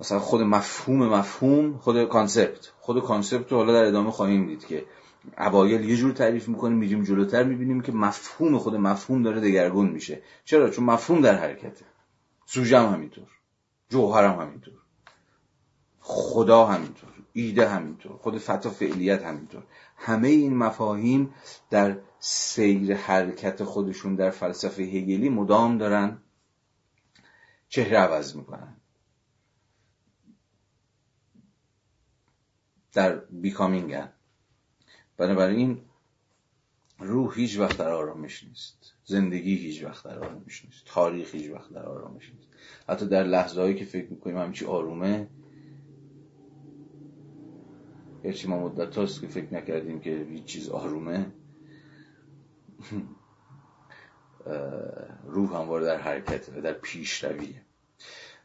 [0.00, 2.72] مثلا خود مفهوم مفهوم خود concept.
[2.80, 4.84] خود concept رو حالا در ادامه خواهیم دید که
[5.38, 10.22] اوایل یه جور تعریف می‌کنیم میریم جلوتر می‌بینیم که مفهوم خود مفهوم داره دگرگون میشه.
[10.44, 11.84] چرا؟ چون مفهوم در حرکته.
[12.46, 13.37] سوژه هم همینطور.
[13.88, 14.74] جوهر هم همینطور.
[16.00, 17.10] خدا همینطور.
[17.32, 18.16] ایده همینطور.
[18.16, 19.62] خود فتا فعلیت همینطور.
[19.96, 21.34] همه این مفاهیم
[21.70, 26.22] در سیر حرکت خودشون در فلسفه هگلی مدام دارن.
[27.68, 28.76] چهره عوض می‌کنن.
[32.92, 34.12] در بیکامینگن.
[35.16, 35.87] بنابراین
[36.98, 38.94] روح هیچ وقت در آرامش نیست.
[39.04, 40.84] زندگی هیچ وقت در آرامش نیست.
[40.86, 42.48] تاریخ هیچ وقت در آرامش نیست.
[42.88, 45.28] حتی در لحظه هایی که فکر می‌کنیم همچی آرومه
[48.24, 51.26] هرچی ما مدت هاست که فکر نکردیم که هیچ چیز آرومه
[55.24, 57.62] روح همواره در حرکت و در پیش رویه.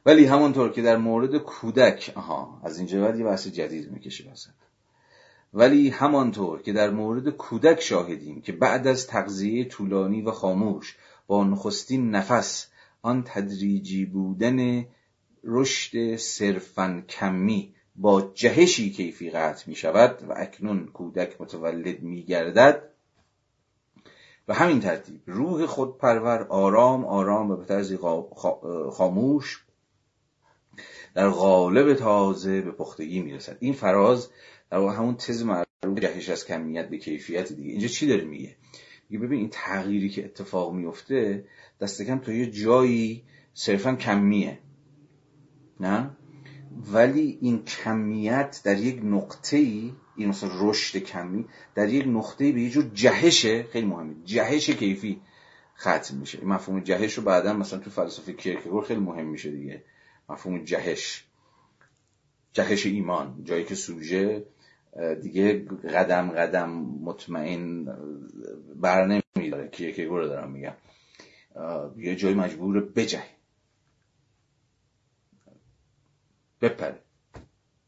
[0.05, 4.62] ولی همونطور که در مورد کودک آها از اینجا بعد یه بحث جدید می‌کشه وسط
[5.53, 10.97] ولی همانطور که در مورد کودک شاهدیم که بعد از تغذیه طولانی و خاموش
[11.27, 12.67] با نخستین نفس
[13.01, 14.85] آن تدریجی بودن
[15.43, 22.89] رشد صرفا کمی با جهشی کیفی قطع می شود و اکنون کودک متولد می گردد.
[24.47, 27.97] و همین ترتیب روح خودپرور آرام آرام و به طرزی
[28.91, 29.63] خاموش
[31.15, 34.29] در غالب تازه به پختگی می‌رسد این فراز
[34.73, 37.71] در واقع همون تز معروف جهش از کمیت به کیفیت دیگه.
[37.71, 38.55] اینجا چی داره میگه؟
[39.09, 41.45] میگه ببین این تغییری که اتفاق میفته
[41.81, 44.59] دست کم تا یه جایی صرفا کمیه.
[45.79, 46.09] نه؟
[46.93, 51.45] ولی این کمیت در یک نقطه ای این مثلا رشد کمی
[51.75, 55.21] در یک نقطه به یه جور جهشه خیلی مهمه جهش کیفی
[55.77, 56.39] ختم میشه.
[56.39, 59.83] این مفهوم جهش رو بعدا مثلا تو فلسفه کیرکگور خیلی مهم میشه دیگه.
[60.29, 61.25] مفهوم جهش.
[62.53, 64.45] جهش ایمان جایی که سوژه
[65.21, 66.69] دیگه قدم قدم
[67.01, 67.85] مطمئن
[68.75, 69.67] بر نمیداره.
[69.67, 70.73] کیرکگور رو دارم میگم.
[71.97, 73.23] یه جایی مجبور بجه
[76.61, 76.99] بپره.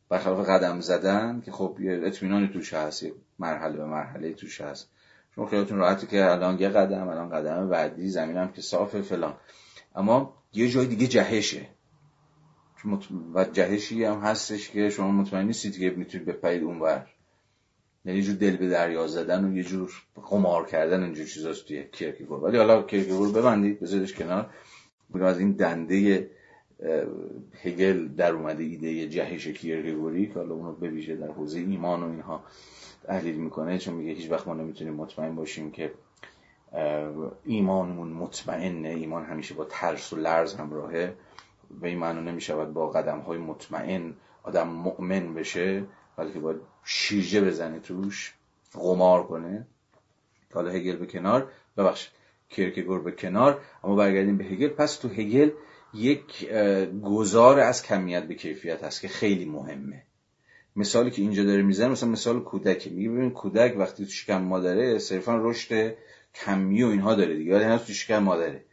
[0.10, 4.90] برخلاف قدم زدن که خب یه اطمینانی توش هست یه مرحله به مرحله توش هست.
[5.36, 9.38] شما خیلیتون راحتی که الان یه قدم الان قدم بعدی زمینم که صافه فلان.
[9.96, 11.70] اما یه جای دیگه جهشه.
[13.34, 17.08] و جهشی هم هستش که شما مطمئن نیستید که می‌تونید بپرید اونور
[18.06, 19.92] یعنی یه جور دل به دریا زدن و یه جور
[20.30, 24.50] قمار کردن اینجور چیزاست توی کیرکگور ولی حالا کیرکگور ببندید بذارش کنار.
[25.22, 26.30] از این دنده
[27.64, 32.44] هگل در اومده ایده جهش کیرکگوری که حالا اونو بویژه در حوزه ایمان و اینها
[33.04, 35.92] تحلیل می‌کنه چون میگه هیچ وقت ما نمی‌تونیم مطمئن باشیم که
[37.46, 38.90] ایمانمون مطمئنه.
[38.90, 41.14] ایمان همیشه با ترس و لرز همراهه.
[41.82, 44.14] به این معنی نمی‌شود با قدم های مطمئن
[44.44, 45.84] آدم مؤمن بشه
[46.18, 48.34] بلکه باید شیرجه بزنه توش
[48.74, 49.68] قمار کنه.
[50.54, 52.12] حالا هگل به کنار ببخشید
[52.50, 54.68] کیرکگور به کنار اما برگردیم به هگل.
[54.68, 55.50] پس تو هگل
[55.94, 56.50] یک
[57.04, 60.04] گذار از کمیت به کیفیت هست که خیلی مهمه.
[60.76, 65.00] مثالی که اینجا داره می‌زنه مثلا مثال کودک میگه ببین کودک وقتی تو شکم مادره
[65.00, 65.96] صرفا رشد
[66.36, 67.56] کمی و اینها داره دیگه.
[67.56, 68.64] ولی تو شکم مادره.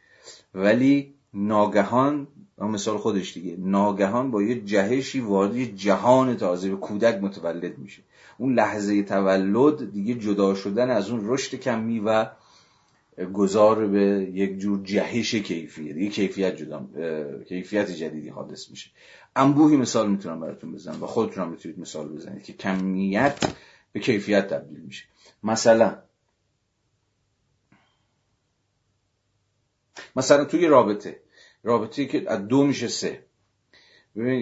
[0.55, 2.27] ولی ناگهان
[2.59, 8.03] مثال خودش دیگه ناگهان با یه جهشی وارد یه جهان تازه به کودک متولد میشه.
[8.39, 12.27] اون لحظه تولد دیگه جدا شدن از اون رشد کمی و
[13.33, 16.87] گذار به یک جور جهش کیفیه دیگه کیفیت جدا
[17.49, 18.91] کیفیت جدیدی حادث میشه.
[19.37, 23.55] انبوهی مثال می‌تونم براتون بزنم و خودتون می‌تونید مثال بزنید که کمیت
[23.93, 25.05] به کیفیت تبدیل میشه.
[25.43, 25.95] مثلا
[30.17, 31.21] مثلا توی رابطه
[31.65, 33.25] رابطه که از دو میشه سه.
[34.17, 34.41] ببین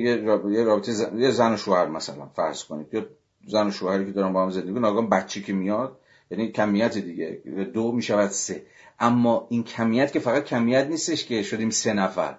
[0.53, 1.19] یه رابطه زن...
[1.19, 2.95] یه زن و شوهر مثلا فرض کنید.
[2.95, 3.07] یا
[3.47, 5.99] زن و شوهری که دارن با هم زندگی ناگهان بچه که میاد
[6.31, 7.43] یعنی کمیت دیگه
[7.75, 8.63] دو می‌شود سه.
[9.01, 12.39] اما این کمیت که فقط کمیت نیستش که شدیم سه نفر.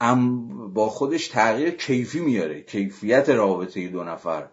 [0.00, 2.60] ام با خودش تغییر کیفی میاره.
[2.60, 4.48] کیفیت رابطه دو نفر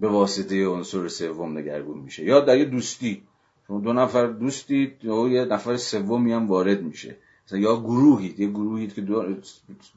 [0.00, 2.24] به واسطه عنصر سوم دگرگون میشه.
[2.24, 3.22] یا در یه دوستی.
[3.68, 7.16] دو نفر دوستی یا یه نفر سومی هم وارد میشه.
[7.52, 9.24] یا گروهید یه گروهید که دو,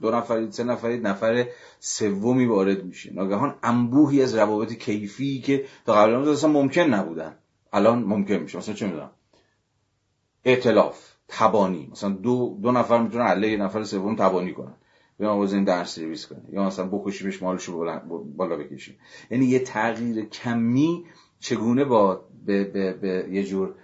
[0.01, 1.47] دو نفرید سه نفرید نفر
[1.79, 7.35] سومی وارد میشه ناگهان انبوهی از روابط کیفی که تا قبل اصلا ممکن نبودن.
[7.73, 8.57] الان ممکن میشه.
[8.57, 9.09] مثلا چه می‌دونم؟
[10.45, 11.89] ائتلاف تبانی.
[11.91, 14.75] مثلا دو, دو نفر می‌تونن علیه نفر سوم تبانی کنن.
[15.19, 18.01] یا این در سرویس کنه یا مثلا بکشیمش مالشو
[18.35, 18.95] بالا بکشیم.
[19.31, 21.05] یعنی یه تغییر کمی
[21.39, 23.75] چگونه با به, به, به یه جور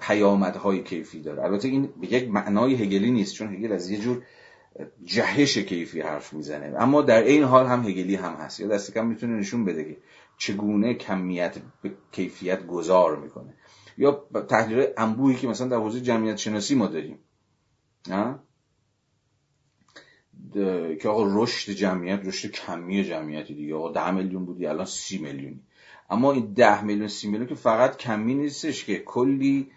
[0.00, 1.42] پیامدهای کیفی داره.
[1.42, 4.22] البته این به یک معنای هگلی نیست چون هگل از یه جور
[5.04, 6.76] جهش کیفی حرف می‌زنه.
[6.78, 8.60] اما در این حال هم هگلی هم هست.
[8.60, 9.96] یا دست کم می‌تونه نشون بده که
[10.38, 13.54] چگونه کمیت به کیفیت گذار می‌کنه.
[13.98, 17.18] یا تحلیل انبوهی که مثلا در حوزه جمعیت شناسی ما داریم.
[21.00, 23.74] که آقا رشد جمعیت رشد کمی جمعیتی دیگه.
[23.74, 25.60] آقا ده میلیون بودی الان سی میلیونی.
[26.10, 29.70] اما این ده میلیون سی میلیون که فقط کمی نیستش که کلی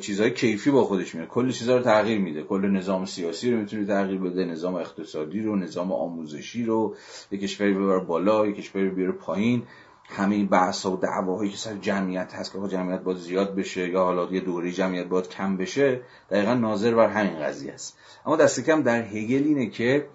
[0.00, 2.42] چیزهای کیفی با خودش میاره کلی چیزها رو تغییر میده.
[2.42, 6.96] کل نظام سیاسی رو می‌تونه تغییر بده نظام اقتصادی رو نظام آموزشی رو.
[7.30, 9.62] یک کشوری ببره بالا یک کشوری بیاره پایین.
[10.08, 14.04] همه این بحث و دعواهایی که سر جمعیت هست که جمعیت باید زیاد بشه یا
[14.04, 16.00] حالا یه دوره جمعیت باید کم بشه
[16.30, 17.98] دقیقا ناظر بر همین قضیه است.
[18.26, 20.06] اما دست کم در هگل اینه که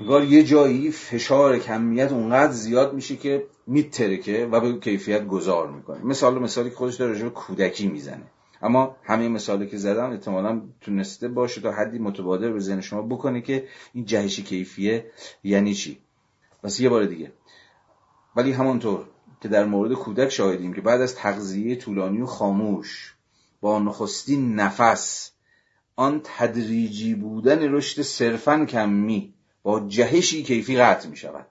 [0.00, 6.04] انگار یه جایی فشار کمیت اونقدر زیاد میشه که میترکه و به کیفیت گذار می‌کنه.
[6.04, 8.24] مثال مثالی که خودش داره کودکی می‌زنه.
[8.62, 13.40] اما همه مثالی که زدم احتمالا تونسته باشه تا حدی متبادر به ذهن شما بکنه
[13.40, 15.10] که این جهش کیفیه
[15.44, 15.98] یعنی چی.
[16.62, 17.32] پس یه بار دیگه.
[18.36, 19.04] ولی همانطور
[19.40, 23.14] که در مورد کودک شاهدیم که بعد از تغذیه طولانی و خاموش
[23.60, 25.32] با نخستین نفس
[25.96, 29.33] آن تدریجی بودن رشد صرفا کمی
[29.64, 31.46] با جهشی کیفی قطع می شود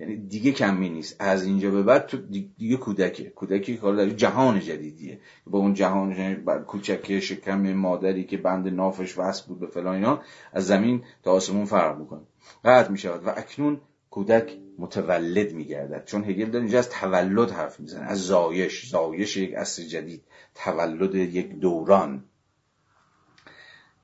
[0.00, 1.16] یعنی دیگه کمی نیست.
[1.18, 2.16] از اینجا به بعد تو
[2.58, 3.24] دیگه کودکه.
[3.24, 5.20] کودکی کار در جهان جدیدیه.
[5.46, 6.34] با اون جهان
[6.66, 10.22] کوچکه شکم مادری که بند نافش وصل بود به فلان اینا
[10.52, 12.20] از زمین تا آسمون فرق می‌کنه.
[12.64, 16.04] قطع می شود و اکنون کودک متولد میگردد.
[16.04, 18.04] چون هگل داره اینجا از تولد حرف می‌زنه.
[18.04, 18.90] از زایش.
[18.90, 20.22] زایش یک عصر جدید.
[20.54, 22.24] تولد یک دوران.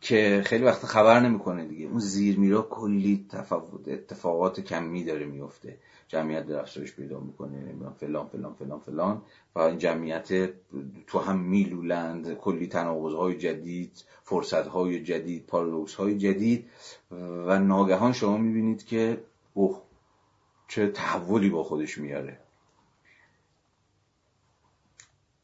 [0.00, 1.86] که خیلی وقت خبر نمی‌کنه دیگه.
[1.86, 5.78] اون زیرمیرا کلی تفاوت اتفاقات کمی داره میفته
[6.08, 9.22] جمعیت در افزایش پیدا می‌کنه فلان فلان فلان فلان.
[9.54, 10.50] و این جمعیت
[11.06, 12.34] تو هم میلولند.
[12.34, 16.70] کلی تناقض های جدید فرصت های جدید پارادوکس های جدید.
[17.46, 19.20] و ناگهان شما می‌بینید که
[19.54, 19.82] اوه
[20.68, 22.38] چه تحولی با خودش میاره.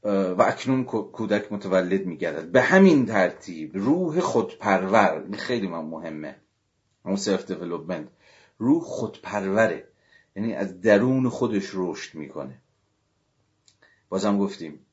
[0.07, 2.53] و اکنون کودک متولد میگردد.
[2.53, 6.37] به همین ترتیب روح خودپرور خیلی من مهمه.
[7.05, 8.09] اون self development
[8.59, 9.89] روح خودپروره.
[10.37, 12.59] یعنی از درون خودش رشد می‌کنه.
[14.09, 14.87] بازم گفتیم.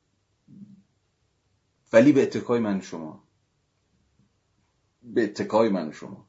[1.93, 3.23] ولی به اتکای من شما.
[5.03, 6.25] به اتکای من شما.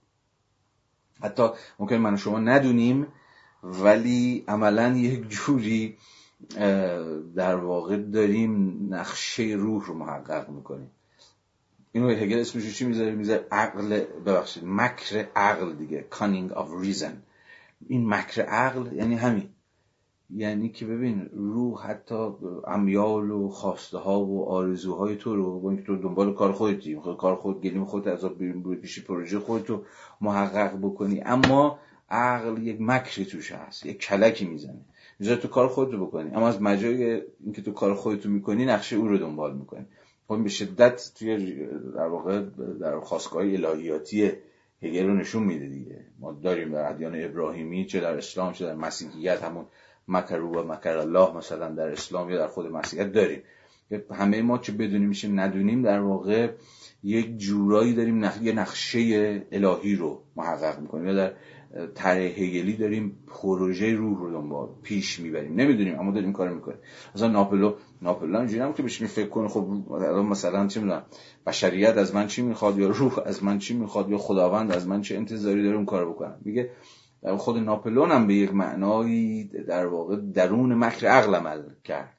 [1.22, 3.07] حتی ممکن من شما ندونیم
[3.62, 5.99] ولی عملا یک جوری
[7.37, 10.91] در واقع داریم نقشه روح رو محقق می‌کنیم.
[11.93, 17.13] اینو هگل اسمش چی می‌ذاره؟ می‌ذاره عقل ببخشید مکر عقل دیگه cunning of reason.
[17.89, 19.49] این مکر عقل یعنی همین.
[20.31, 22.29] یعنی که ببین روح حتی
[22.67, 27.37] امیال و خواسته ها و آرزوهای تو رو با اینکه تو دنبال کار خودتی کار
[27.37, 28.25] خود گلیم خود از
[28.83, 29.83] پیشی پروژه خودتو
[30.21, 31.21] محقق بکنی.
[31.21, 31.79] اما
[32.11, 34.81] عقل یک مکری توش هست یک کلکی می‌زنه.
[35.19, 36.31] می‌ذاره تو کار خودتو بکنی.
[36.35, 39.87] اما از مجای اینکه تو کار خودتو می‌کنی نقشه او رو دنبال می‌کنی.
[40.29, 41.57] خب به شدت توی
[41.95, 42.43] در واقع
[42.81, 44.33] در خواستگاه الهیاتی
[44.83, 46.05] هگل رو نشون میده دیگه.
[46.19, 49.65] ما داریم در ادیان ابراهیمی چه در اسلام چه در مسیحیت همون
[50.09, 53.43] مکرو و مکر الله مثلا در اسلام یا در خود مسیحیت داریم.
[54.11, 56.51] همه ما چه بدونیم میشه ندونیم در واقع
[57.03, 61.07] یک جورایی داریم یه نقشه الهی رو محقق می‌کنیم.
[61.07, 61.33] یا در
[61.95, 65.55] طرح هگلی داریم پروژه روح رو دنبال پیش می‌بریم.
[65.55, 66.79] نمی‌دونیم اما داریم کار می‌کنیم.
[67.14, 69.61] مثلا ناپلو ناپلو اینجوری هم که فکر کنه خب
[70.31, 71.03] مثلا چه می‌دونم
[71.47, 75.01] بشریت از من چی می‌خواد یا روح از من چی می‌خواد یا خداوند از من
[75.01, 76.70] چه انتظاری داره اون کارو بکنم میگه
[77.37, 82.14] خود ناپلون هم به یک معنایی در واقع درون مکر عقل عمل کرد.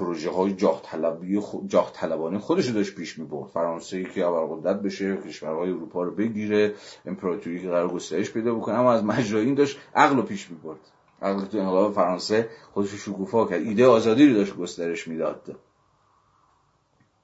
[0.00, 4.82] پروژه های جاه, طلبی جاه طلبانه خودش رو داشت پیش می برد فرانسه که ابرقدرت
[4.82, 6.74] بشه کشورهای اروپا رو بگیره
[7.06, 8.74] امپراتوری که قرار گسترش پیدا بکنه.
[8.74, 10.78] اما از مجرای این داشت عقل رو پیش می برد
[11.22, 13.62] عقل تو انقلاب فرانسه خودش شکوفا کرد.
[13.62, 15.56] ایده آزادی رو داشت گسترش می‌داد.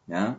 [0.09, 0.37] نه؟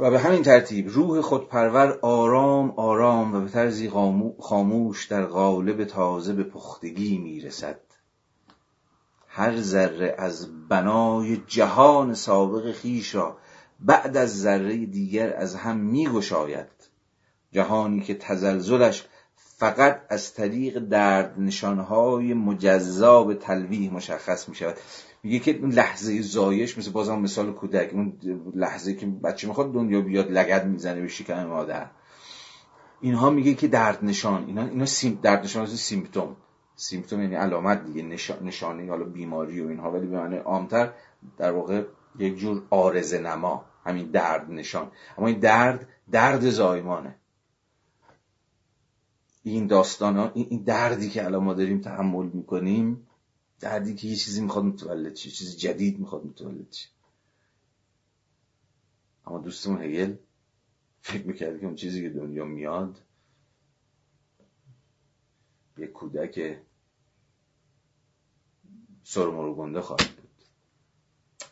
[0.00, 3.90] و به همین ترتیب روح خودپرور آرام آرام و به طرزی
[4.40, 7.80] خاموش در قالب تازه به پختگی می‌رسد.
[9.28, 13.36] هر ذره از بنای جهان سابق خیش را
[13.80, 16.68] بعد از ذره دیگر از هم میگشاید.
[17.52, 24.76] جهانی که تزلزلش فقط از طریق درد نشانهای مجزا به تلویح مشخص می شود
[25.22, 28.18] میگه که اون لحظه زایش مثل بازم مثال کودک اون
[28.54, 31.90] لحظه که بچه می‌خواد دنیا بیاد لگد می‌زنه به شکم مادر.
[33.00, 36.36] اینها میگه که درد نشان اینا اینا سیم درد نشان سیمپتوم.
[36.76, 38.02] سیمپتوم یعنی علامت دیگه
[38.42, 40.92] نشانه حالا بیماری و اینها ولی به معنی عامتر
[41.38, 41.84] در واقع
[42.18, 47.14] یک جور آرزه نما همین درد نشان اما این درد درد زایمانه.
[49.42, 53.06] این داستان ها این دردی که الان ما داریم تحمل می‌کنیم
[53.60, 56.88] دردی که یه چیزی می‌خواد متولد شه چیزی جدید می‌خواد متولد شه.
[59.26, 60.16] اما دوستمون هگل
[61.02, 63.02] فکر می‌کرد که اون چیزی که دنیا میاد
[65.78, 66.58] یه کودک
[69.04, 70.44] سرمرو گنده خواهد بود.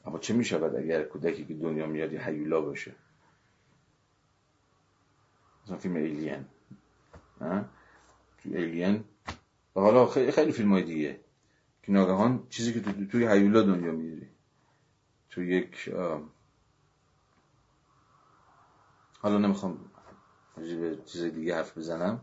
[0.04, 2.94] اما چه می‌شود اگر کودکی که دنیا میاد یه حیولا باشه؟
[5.64, 6.44] مثلا فیلم ایلین
[8.38, 9.04] تو ایلین
[9.76, 11.20] و حالا خیلی, خیلی فیلم های دیگه.
[11.88, 14.28] که ناگهان چیزی که تو توی حیولا دنیا میری
[15.30, 15.90] تو یک
[19.18, 19.90] حالا نمی‌خوام
[21.06, 22.20] چیز دیگه حرف بزنم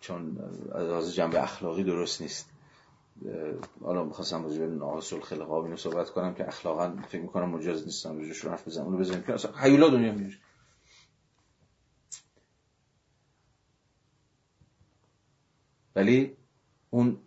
[0.00, 0.38] چون
[0.74, 2.50] از جنبه اخلاقی درست نیست.
[3.80, 8.18] حالا می‌خواستم راجع به ناقص الخلقا اینو صحبت کنم که اخلاقا فکر می‌کنم مجاز نیستم
[8.18, 8.84] راجعش حرف بزنم.
[8.84, 10.36] اونو بزنیم که اصلا حیولا دنیا میری
[15.96, 16.36] ولی
[16.90, 17.18] اون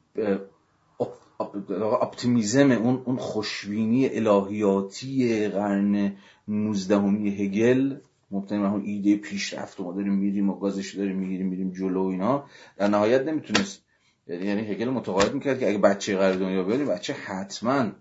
[2.01, 6.15] اپتیمیزم اون اون خوشبینی الهیاتی قرن
[6.47, 7.95] 19 هگل
[8.31, 12.45] مبتنی اون ایده پیشرفت و ما داریم میریم و گازش داریم می‌گیریم میریم جلو اینا.
[12.77, 13.81] در نهایت نمی‌تونست
[14.27, 17.91] یعنی هگل متقاعد می‌کرد که اگه بچه قرار دنیا بیاری بچه حتما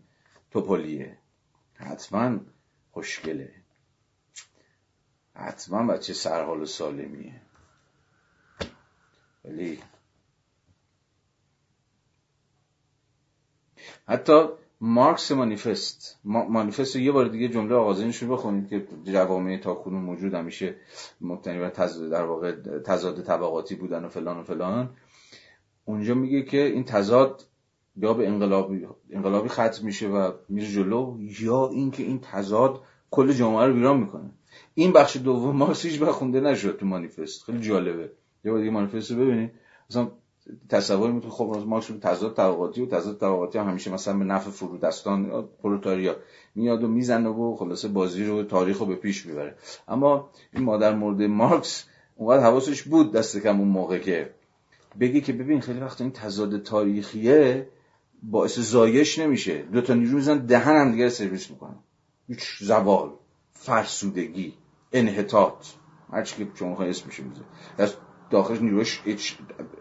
[0.51, 1.17] توپلیه.
[1.75, 2.39] حتما
[2.91, 3.53] خوشگله.
[5.35, 7.41] حتما بچه سرحال و سالمیه.
[9.45, 9.79] ولی
[14.09, 14.45] حتی
[14.81, 16.21] مارکس مانیفست.
[16.25, 20.77] مانیفست رو یه بار دیگه جمله آغازینش رو بخونید که جوامع تا کنون موجود همیشه
[21.21, 21.69] مبتنی بر
[22.11, 22.53] در واقع
[22.85, 24.91] تضاد طبقاتی بودن و فلان و فلان.
[25.85, 27.45] اونجا میگه که این تضاد
[27.97, 32.81] یا به انقلابی انقلابی ختم میشه و میره جلو یا اینکه این تضاد
[33.11, 34.31] کل جامعه رو ویران می‌کنه.
[34.75, 37.45] این بخش دوم مارکس هیچ بخونده نشد تو مانیفست.
[37.45, 38.13] خیلی جالبه.
[38.45, 39.51] یه بار دیگه مانیفست رو ببینید.
[39.91, 40.11] مثلا
[40.69, 45.49] تصور می‌تونه خب مارکس تضاد طبقاتی و تضاد طبقاتی هم همیشه مثلا به نفع فرودستان
[45.63, 46.17] پرولتاریا
[46.55, 49.55] میاد و می‌زنه و خلاصه بازی رو تاریخ رو به پیش می‌بره.
[49.89, 51.85] اما این مادر مورد مارکس
[52.17, 54.31] اونقدر حواسش بود دست کم اون موقع که
[55.01, 57.69] بگی که ببین خیلی وقت این تضاد تاریخیه
[58.23, 59.63] باعث زایش نمیشه.
[59.63, 61.79] دو تا نیرو میزن دهن هم دیگه سرویس می‌کنن.
[62.29, 63.11] هیچ زوال
[63.53, 64.55] فرسودگی
[64.93, 65.67] انحطاط.
[66.13, 67.43] هرچی که شما اسمش میزه
[68.31, 69.03] داخلش نیروش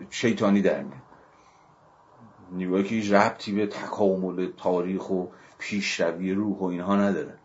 [0.09, 1.01] شیطانی در میاد.
[2.51, 5.25] نیروهایی که هیچ ربطی به تکامل تاریخ و
[5.57, 7.39] پیشروی روح و اینها نداره.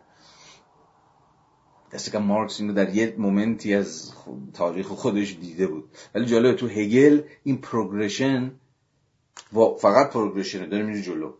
[1.91, 4.13] درسته که مارکس اینو در یک moment ی از
[4.53, 5.89] تاریخ خودش دیده بود.
[6.15, 8.51] ولی جالبه تو هگل این progression
[9.53, 11.33] و فقط progression داره میره جلو.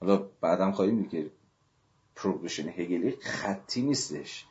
[0.00, 1.30] حالا بعدم خواهیم دید که
[2.16, 4.46] progression هگلی خطی نیستش.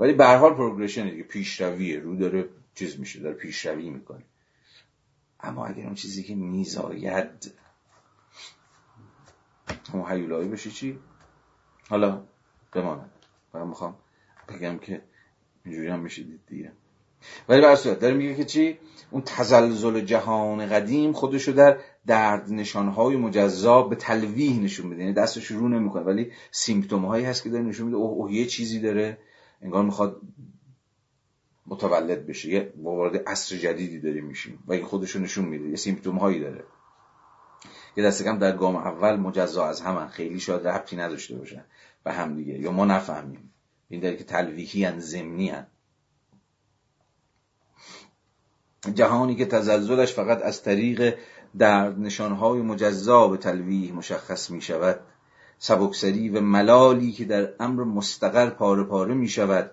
[0.00, 4.22] ولی به هر حال progression دیگه پیشرویه رو داره چیز میشه داره پیشروی می‌کنه.
[5.40, 7.52] اما اگر اون چیزی که میزاید
[9.92, 10.98] همون حیولایی بشه چی؟
[11.88, 12.22] حالا
[12.72, 13.10] بماند
[13.52, 13.94] فقط می‌خوام
[14.48, 15.02] بگم که
[15.64, 16.72] اینجوری هم میشه دید دیگه.
[17.48, 18.78] ولی به صورت داره میگه که چی؟
[19.10, 25.46] اون تزلزل جهان قدیم خودشو در درد نشانهای مجزا به تلویح نشون بده یعنی دستش
[25.46, 29.18] رو نمی‌کنه ولی سیمپتوم هایی هست که داره نشون میده اوه, اوه یه چیزی داره.
[29.62, 30.20] انگار می‌خواد
[31.66, 32.48] متولد بشه.
[32.48, 35.68] یه وارد عصر جدیدی داره میشیم و این خودشو نشون میده.
[35.68, 36.64] یه سیمپتوم هایی داره.
[37.96, 40.08] یه دست کم در گام اول مجزا از همن.
[40.08, 41.64] خیلی شاید ربطی نداشته باشن
[42.04, 42.58] به هم دیگه.
[42.58, 43.52] یا ما نفهمیم.
[43.88, 45.66] این داره که تلویحی هن زمینی هن.
[48.94, 51.14] جهانی که تزلزلش فقط از طریق
[51.58, 55.00] درد نشانهای مجزا به تلویح مشخص می شود
[55.58, 59.70] سبکسری و ملالی که در امر مستقر پاره پاره می شود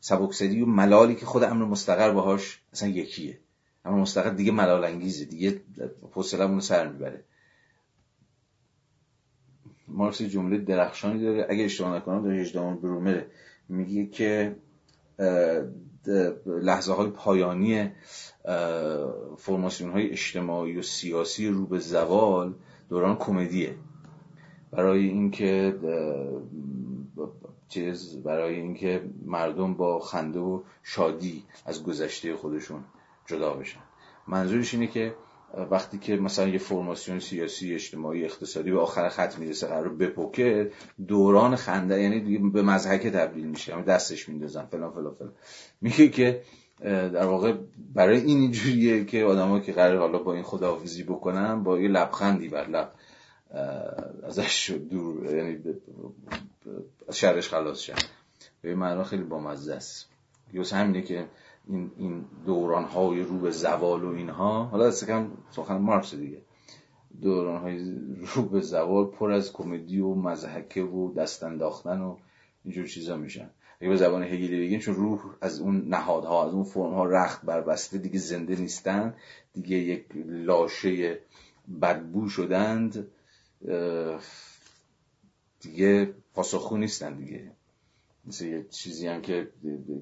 [0.00, 3.38] سبکسری و ملالی که خود امر مستقر باهاش اصلا یکیه.
[3.84, 5.60] امر مستقر دیگه ملال انگیزه دیگه
[6.12, 7.24] حوصله‌مون سر می‌بره.
[9.88, 11.46] مارکس جمله درخشانی داره.
[11.48, 13.26] اگه اشتباه نکنم در هجدهم برومره
[13.68, 14.56] میگه که
[16.46, 17.90] لحظه های پایانی
[19.36, 22.54] فرماسیون های اجتماعی و سیاسی رو به زوال
[22.88, 23.74] دوران کمدیه.
[24.70, 25.78] برای اینکه
[27.68, 32.84] چیز برای اینکه مردم با خنده و شادی از گذشته خودشون
[33.26, 33.80] جدا بشن.
[34.26, 35.14] منظورش اینه که
[35.70, 40.70] وقتی که مثلا یه فرماسیون سیاسی اجتماعی اقتصادی به آخر خط می‌رسه قرار بپوکه
[41.08, 43.82] دوران خنده یعنی به مزحک تبدیل میشه.
[43.82, 45.32] دستش میندازن فلان فلان فلان.
[45.80, 46.42] میگه که
[46.84, 47.54] در واقع
[47.94, 52.48] برای این اینجوریه که آدما که قرار حالا با این خداحافظی بکنن با یه لبخندی
[52.48, 52.92] بر لب
[54.22, 55.58] ازش دور یعنی
[57.08, 57.98] از شرش خلاص شد.
[58.62, 60.08] به این معنا خیلی بامزه است.
[60.52, 61.28] یوس همینه که
[61.68, 66.42] این, این دوران های رو به زوال و اینها حالا دست کم سخن مارکس دیگه.
[67.22, 67.94] دوران های
[68.34, 72.16] رو به زوال پر از کمدی و مزحکه و دست انداختن و
[72.64, 73.50] اینجور چیزا میشن.
[73.80, 77.44] اگه به زبان هگلی بگیم چون روح از اون نهادها از اون فرم ها رخت
[77.44, 79.14] بربسته دیگه زنده نیستن
[79.52, 81.18] دیگه یک لاشه
[81.82, 83.06] بدبو شدند.
[85.60, 87.52] دیگه پاسخو نیستن دیگه.
[88.26, 89.48] مثل یه چیزی هم که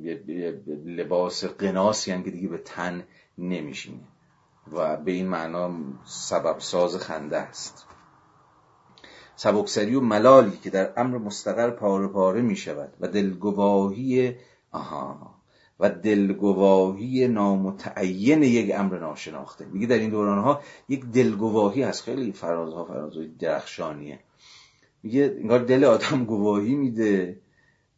[0.02, 3.04] یه لباس قناسی هم که دیگه به تن
[3.38, 4.04] نمیشینه.
[4.72, 7.86] و به این معنا سبب ساز خنده است.
[9.36, 14.36] سبکسری و ملالی که در امر مستقر پاره پاره می شود و دلگواهی
[14.72, 15.35] آها
[15.80, 19.66] و دلگواهی نامتعین یک امر ناشناخته.
[19.72, 22.02] میگه در این دوران ها یک دلگواهی هست.
[22.02, 24.18] خیلی فرازها فرازهای درخشانیه.
[25.02, 27.40] میگه انگار دل آدم گواهی میده.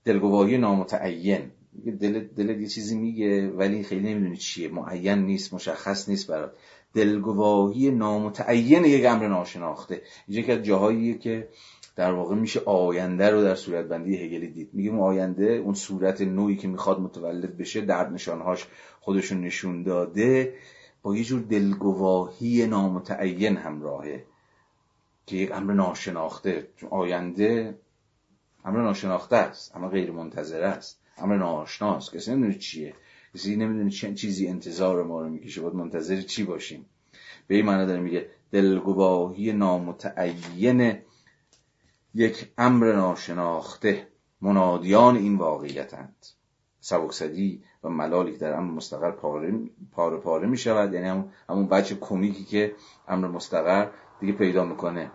[0.05, 1.51] دلگواهی نامتعین.
[1.73, 4.69] میگه دل دل یه چیزی میگه ولی خیلی نمی‌دونی چیه.
[4.69, 6.53] معین نیست مشخص نیست برات.
[6.95, 10.03] دلگواهی نامتعین یک امر ناشناخته.
[10.29, 11.49] اینجا که جاهاییه که
[11.99, 14.71] در واقع میشه آینده رو در صورتبندی هگلی دید.
[14.73, 18.67] میگیم آینده اون صورت نوعی که می‌خواد متولد بشه در نشانهاش
[19.01, 20.55] خودشون نشون داده
[21.03, 24.25] با یه جور دلگواهی نامتعین همراهه
[25.27, 26.69] که یک امر ناشناخته.
[26.91, 27.79] آینده
[28.65, 32.95] امر ناشناخته است امر غیر منتظره است امر ناشناست کسی نمی‌دونه چیه.
[33.35, 35.61] کسی نمی‌دونه چه چیزی انتظار ما رو می‌کشه.
[35.61, 36.87] باید منتظر چی باشیم؟
[37.47, 40.99] به این معنی داره میگه دلگواهی نامتعین
[42.15, 44.09] یک امر ناشناخته.
[44.41, 46.27] منادیان این واقعیتند.
[46.81, 49.61] سبکسدی و ملالی در امر مستقر پاره
[49.93, 50.93] پاره, پاره می شود.
[50.93, 52.75] یعنی همون بچه کمیکی که
[53.09, 53.91] امر مستقر
[54.21, 55.11] دیگه پیدا می‌کنه.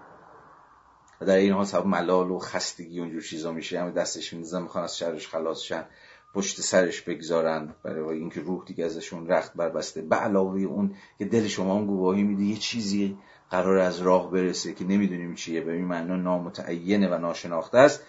[1.22, 3.82] و در این حال سبب ملال و خستگی اونجور چیزا میشه.
[3.82, 5.86] همه دستش میزن می‌خوان از شرش خلاص شن.
[6.34, 7.76] پشت سرش بگذارن.
[7.84, 10.02] برای اینکه روح دیگه ازشون رخت بربسته.
[10.02, 12.44] به علاوه اون که دل شما هم گواهی میده.
[12.44, 13.18] یه چیزی
[13.54, 15.62] قرار از راه برسه که نمی‌دونیم چیه.
[15.62, 18.04] به این معنا نامتعینه و ناشناخته است.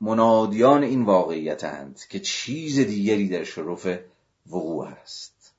[0.00, 3.86] منادیان این واقعیتند که چیز دیگری در شرف
[4.50, 5.54] وقوع است.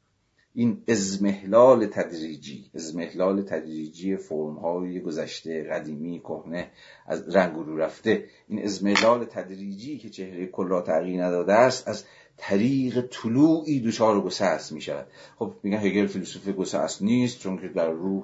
[0.56, 6.72] این ازمهلال تدریجی ازمهلال تدریجی فرم های گذشته قدیمی کهنه
[7.08, 8.26] از رنگ رو رفته.
[8.48, 12.04] این ازمهلال تدریجی که چهره کل را تغییر نداده است از
[12.38, 15.08] طریق طلوعی دچار گسست می شود
[15.40, 18.24] خب میگن هگل فیلسوف گسست نیست چون که در روح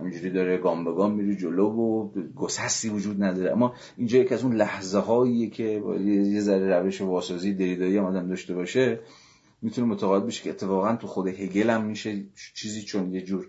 [0.00, 3.52] همینجوری داره گام به گام میره جلو و گسستی وجود نداره.
[3.52, 8.28] اما اینجا یک از اون لحظه هایی که یه ذره روش واسازی دریدایی هم آدم
[8.28, 9.00] داشته باشه
[9.62, 13.46] می‌تونه متقاعد بشه که اتفاقا تو خود هگل هم میشه چیزی چون یه جور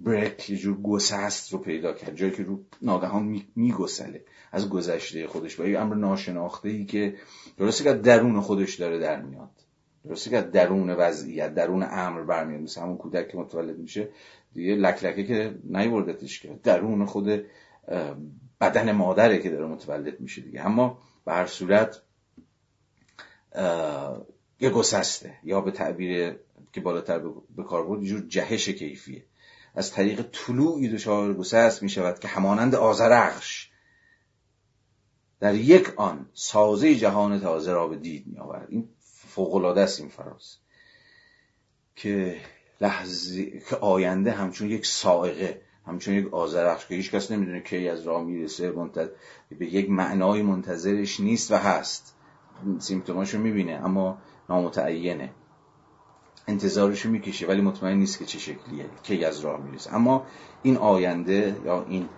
[0.00, 5.56] بریک یه جور گسست رو پیدا کرد جایی که رو ناگهان میگسله از گذشته خودش
[5.56, 7.14] با یه امر ناشناخته ای که
[7.56, 9.50] درسته که درون خودش داره در میاد.
[10.04, 12.60] درسته که درون وضعیت درون امر برمیاد.
[12.60, 14.08] مثل همون کودک که متولد میشه
[14.54, 16.60] دیگه لکلکه که نیوردتش که.
[16.62, 17.44] درون خود
[18.60, 20.66] بدن مادره که داره متولد میشه دیگه.
[20.66, 22.02] اما به هر صورت
[24.60, 26.36] یه گسسته یا به تعبیر
[26.72, 27.18] که بالاتر
[27.56, 29.24] به کار بود جور جهش کیفیه.
[29.76, 33.70] از طریق طلوعی دچار گسست می شود که همانند آزرخش
[35.40, 38.88] در یک آن سازه جهان تازه را به دید می آورد این
[39.28, 40.56] فوقلاده است این فراز.
[41.96, 42.40] که
[42.80, 48.02] لحظه که آینده همچون یک سائقه همچون یک آزرخش که هیچ کس نمی‌دونه کی از
[48.02, 49.08] راه می‌رسه منتظر
[49.58, 52.16] به یک معنای منتظرش نیست و هست.
[52.78, 54.18] سیمتوماشو می‌بینه اما
[54.48, 55.30] نامتعینه.
[56.48, 59.94] انتظارشو می‌کشه ولی مطمئن نیست که چه شکلیه کی از راه می‌رسه.
[59.94, 60.26] اما
[60.62, 62.08] این آینده یا این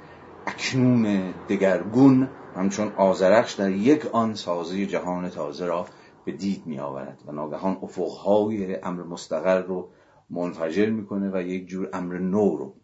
[0.46, 5.86] اکنون دگرگون همچون آزرخش در یک آن سازی جهان تازه را
[6.24, 9.88] به دید می آورد و ناگهان افقهای امر مستقر رو
[10.30, 12.74] منفجر می‌کنه و یک جور امر نو رو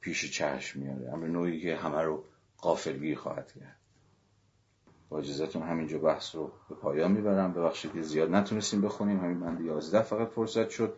[0.00, 2.24] پیش چشم میاره امر نوعی که همه رو
[2.58, 3.83] قافلگیر خواهد کرد.
[5.14, 7.52] با اجازتون همینجا بحث رو به پایان می‌برم.
[7.52, 9.20] ببخشید که زیاد نتونستیم بخونیم.
[9.20, 10.94] همین من یازده فقط فرصت شد.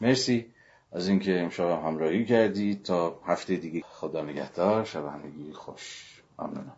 [0.00, 0.46] مرسی
[0.92, 2.82] از اینکه امشب همراهی کردید.
[2.82, 3.82] تا هفته دیگه.
[3.90, 4.84] خدا نگهدار.
[4.84, 6.22] شب همگی خوش.
[6.38, 6.76] ممنونم.